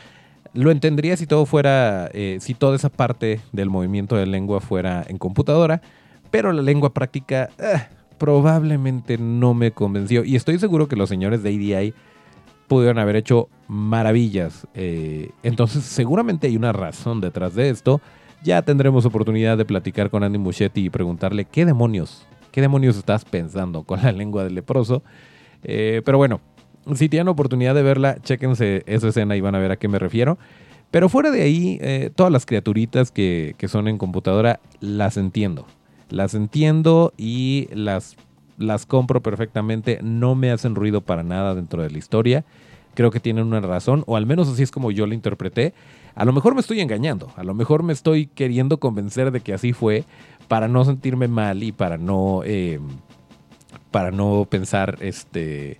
Lo 0.53 0.71
entendería 0.71 1.17
si 1.17 1.27
todo 1.27 1.47
fuera, 1.47 2.09
eh, 2.13 2.39
si 2.41 2.55
toda 2.55 2.77
esa 2.77 2.89
parte 2.89 3.41
del 3.53 3.71
movimiento 3.71 4.17
de 4.17 4.27
lengua 4.27 4.61
fuera 4.61 5.05
en 5.07 5.19
computadora, 5.19 5.83
pero 6.31 6.53
la 6.53 6.63
lengua 6.63 6.95
práctica 6.95 7.51
eh, 7.59 7.83
probablemente 8.19 9.19
no 9.19 9.53
me 9.53 9.73
convenció. 9.73 10.25
Y 10.25 10.37
estoy 10.37 10.59
seguro 10.59 10.89
que 10.89 10.97
los 10.97 11.09
señores 11.09 11.43
de 11.43 11.51
ADI 11.51 11.95
pudieron 12.69 12.99
haber 12.99 13.17
hecho 13.17 13.49
maravillas. 13.69 14.67
entonces 14.75 15.85
seguramente 15.85 16.47
hay 16.47 16.57
una 16.57 16.73
razón 16.73 17.21
detrás 17.21 17.55
de 17.55 17.69
esto. 17.69 18.01
Ya 18.43 18.63
tendremos 18.63 19.05
oportunidad 19.05 19.59
de 19.59 19.65
platicar 19.65 20.11
con 20.11 20.23
Andy 20.23 20.39
Muschietti 20.39 20.85
y 20.85 20.91
preguntarle 20.91 21.45
qué 21.45 21.65
demonios, 21.65 22.27
qué 22.55 22.61
demonios 22.61 22.97
estás 22.97 23.25
pensando 23.25 23.83
con 23.83 24.01
la 24.01 24.13
lengua 24.13 24.45
del 24.45 24.55
leproso. 24.55 25.03
Eh, 25.65 26.03
pero 26.05 26.19
bueno, 26.19 26.41
si 26.95 27.09
tienen 27.09 27.27
oportunidad 27.27 27.75
de 27.75 27.83
verla, 27.83 28.19
chéquense 28.23 28.85
esa 28.87 29.09
escena 29.09 29.35
y 29.35 29.41
van 29.41 29.57
a 29.57 29.59
ver 29.59 29.73
a 29.73 29.77
qué 29.77 29.89
me 29.89 29.99
refiero. 29.99 30.39
Pero 30.93 31.09
fuera 31.09 31.33
de 31.33 31.43
ahí, 31.43 31.79
eh, 31.83 32.11
todas 32.15 32.33
las 32.33 32.47
criaturitas 32.47 33.11
que, 33.11 33.57
son 33.67 33.89
en 33.89 33.99
computadora, 33.99 34.61
las 34.79 35.17
entiendo. 35.17 35.67
Las 36.11 36.35
entiendo 36.35 37.13
y 37.17 37.67
las, 37.73 38.15
las 38.57 38.87
compro 38.87 39.21
perfectamente. 39.21 39.99
No 40.01 40.37
me 40.37 40.53
hacen 40.53 40.77
ruido 40.77 41.01
para 41.01 41.25
nada 41.25 41.57
dentro 41.57 41.83
de 41.83 41.91
la 41.91 41.99
historia. 41.99 42.45
Creo 42.95 43.11
que 43.11 43.19
tienen 43.19 43.47
una 43.47 43.63
razón, 43.63 44.05
o 44.07 44.17
al 44.17 44.27
menos 44.27 44.49
así 44.49 44.63
es 44.63 44.71
como 44.71 44.93
yo 44.93 45.09
la 45.09 45.15
interpreté. 45.15 45.75
A 46.15 46.25
lo 46.25 46.33
mejor 46.33 46.55
me 46.55 46.61
estoy 46.61 46.81
engañando, 46.81 47.33
a 47.37 47.43
lo 47.43 47.55
mejor 47.55 47.83
me 47.83 47.93
estoy 47.93 48.27
queriendo 48.27 48.79
convencer 48.79 49.31
de 49.31 49.41
que 49.41 49.53
así 49.53 49.73
fue 49.73 50.05
para 50.47 50.69
no 50.69 50.85
sentirme 50.85 51.27
mal 51.29 51.63
y 51.63 51.73
para 51.73 51.99
no, 51.99 52.43
eh, 52.45 52.79
para 53.91 54.11
no 54.11 54.47
pensar 54.49 54.99
este, 55.01 55.79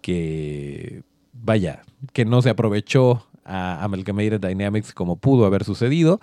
que, 0.00 1.02
vaya, 1.32 1.82
que 2.12 2.24
no 2.24 2.40
se 2.40 2.50
aprovechó 2.50 3.26
a 3.44 3.82
Amalgamated 3.84 4.40
Dynamics 4.40 4.92
como 4.92 5.16
pudo 5.16 5.44
haber 5.44 5.64
sucedido. 5.64 6.20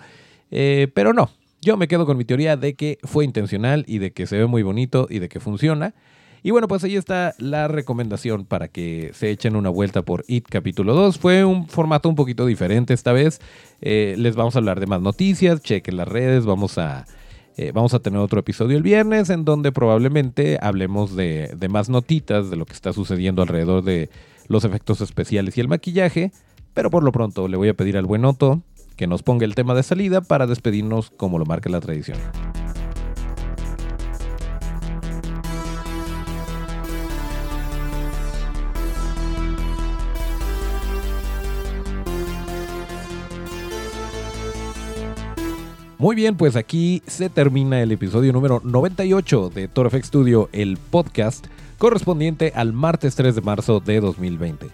Eh, 0.50 0.88
pero 0.94 1.12
no, 1.12 1.30
yo 1.60 1.76
me 1.76 1.88
quedo 1.88 2.06
con 2.06 2.16
mi 2.16 2.24
teoría 2.24 2.56
de 2.56 2.74
que 2.74 2.98
fue 3.02 3.24
intencional 3.24 3.84
y 3.86 3.98
de 3.98 4.12
que 4.12 4.26
se 4.26 4.38
ve 4.38 4.46
muy 4.46 4.62
bonito 4.62 5.06
y 5.10 5.18
de 5.18 5.28
que 5.28 5.40
funciona. 5.40 5.94
Y 6.42 6.50
bueno, 6.50 6.68
pues 6.68 6.84
ahí 6.84 6.96
está 6.96 7.34
la 7.38 7.68
recomendación 7.68 8.44
para 8.44 8.68
que 8.68 9.10
se 9.14 9.30
echen 9.30 9.56
una 9.56 9.68
vuelta 9.68 10.02
por 10.02 10.24
It 10.28 10.46
capítulo 10.48 10.94
2. 10.94 11.18
Fue 11.18 11.44
un 11.44 11.68
formato 11.68 12.08
un 12.08 12.14
poquito 12.14 12.46
diferente 12.46 12.94
esta 12.94 13.12
vez. 13.12 13.40
Eh, 13.80 14.14
les 14.18 14.36
vamos 14.36 14.54
a 14.54 14.58
hablar 14.58 14.80
de 14.80 14.86
más 14.86 15.00
noticias, 15.00 15.60
chequen 15.60 15.96
las 15.96 16.08
redes, 16.08 16.44
vamos 16.44 16.78
a... 16.78 17.06
Eh, 17.58 17.72
vamos 17.72 17.94
a 17.94 18.00
tener 18.00 18.20
otro 18.20 18.38
episodio 18.38 18.76
el 18.76 18.82
viernes 18.82 19.30
en 19.30 19.46
donde 19.46 19.72
probablemente 19.72 20.58
hablemos 20.60 21.16
de, 21.16 21.54
de 21.56 21.68
más 21.70 21.88
notitas 21.88 22.50
de 22.50 22.56
lo 22.56 22.66
que 22.66 22.74
está 22.74 22.92
sucediendo 22.92 23.40
alrededor 23.40 23.82
de 23.82 24.10
los 24.46 24.64
efectos 24.64 25.00
especiales 25.00 25.56
y 25.56 25.62
el 25.62 25.68
maquillaje. 25.68 26.32
Pero 26.74 26.90
por 26.90 27.02
lo 27.02 27.12
pronto 27.12 27.48
le 27.48 27.56
voy 27.56 27.70
a 27.70 27.74
pedir 27.74 27.96
al 27.96 28.04
buen 28.04 28.26
Otto 28.26 28.60
que 28.96 29.06
nos 29.06 29.22
ponga 29.22 29.44
el 29.44 29.54
tema 29.54 29.74
de 29.74 29.82
salida 29.82 30.20
para 30.20 30.46
despedirnos 30.46 31.10
como 31.10 31.38
lo 31.38 31.46
marca 31.46 31.70
la 31.70 31.80
tradición. 31.80 32.18
Muy 45.98 46.14
bien, 46.14 46.36
pues 46.36 46.56
aquí 46.56 47.02
se 47.06 47.30
termina 47.30 47.80
el 47.80 47.90
episodio 47.90 48.30
número 48.30 48.60
98 48.62 49.50
de 49.54 49.66
Toro 49.66 49.88
Studio, 49.90 50.50
el 50.52 50.76
podcast 50.76 51.46
correspondiente 51.78 52.52
al 52.54 52.74
martes 52.74 53.16
3 53.16 53.34
de 53.34 53.40
marzo 53.40 53.80
de 53.80 54.00
2020. 54.00 54.66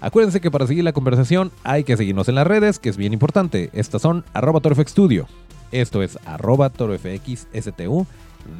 Acuérdense 0.00 0.40
que 0.40 0.52
para 0.52 0.68
seguir 0.68 0.84
la 0.84 0.92
conversación 0.92 1.50
hay 1.64 1.82
que 1.82 1.96
seguirnos 1.96 2.28
en 2.28 2.36
las 2.36 2.46
redes, 2.46 2.78
que 2.78 2.90
es 2.90 2.96
bien 2.96 3.12
importante. 3.12 3.70
Estas 3.72 4.02
son 4.02 4.24
arroba 4.32 4.60
Studio. 4.86 5.26
Esto 5.72 6.00
es 6.00 6.16
arroba 6.24 6.70
torofxstu 6.70 8.06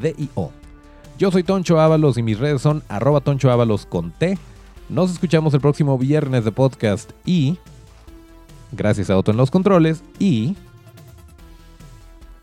DIO. 0.03 0.51
Yo 1.21 1.31
soy 1.31 1.45
Toncho 1.45 1.79
Ábalos 1.81 2.19
y 2.19 2.25
mis 2.25 2.41
redes 2.41 2.61
son 2.61 2.83
arroba 2.89 3.21
Toncho 3.21 3.53
Ábalos 3.53 3.87
con 3.87 4.11
T. 4.11 4.37
Nos 4.89 5.13
escuchamos 5.13 5.55
el 5.55 5.61
próximo 5.61 5.97
viernes 5.97 6.45
de 6.45 6.51
podcast 6.51 7.13
y... 7.25 7.59
Gracias 8.73 9.09
a 9.09 9.17
Otto 9.17 9.31
en 9.31 9.37
los 9.37 9.53
controles 9.53 10.03
y... 10.19 10.57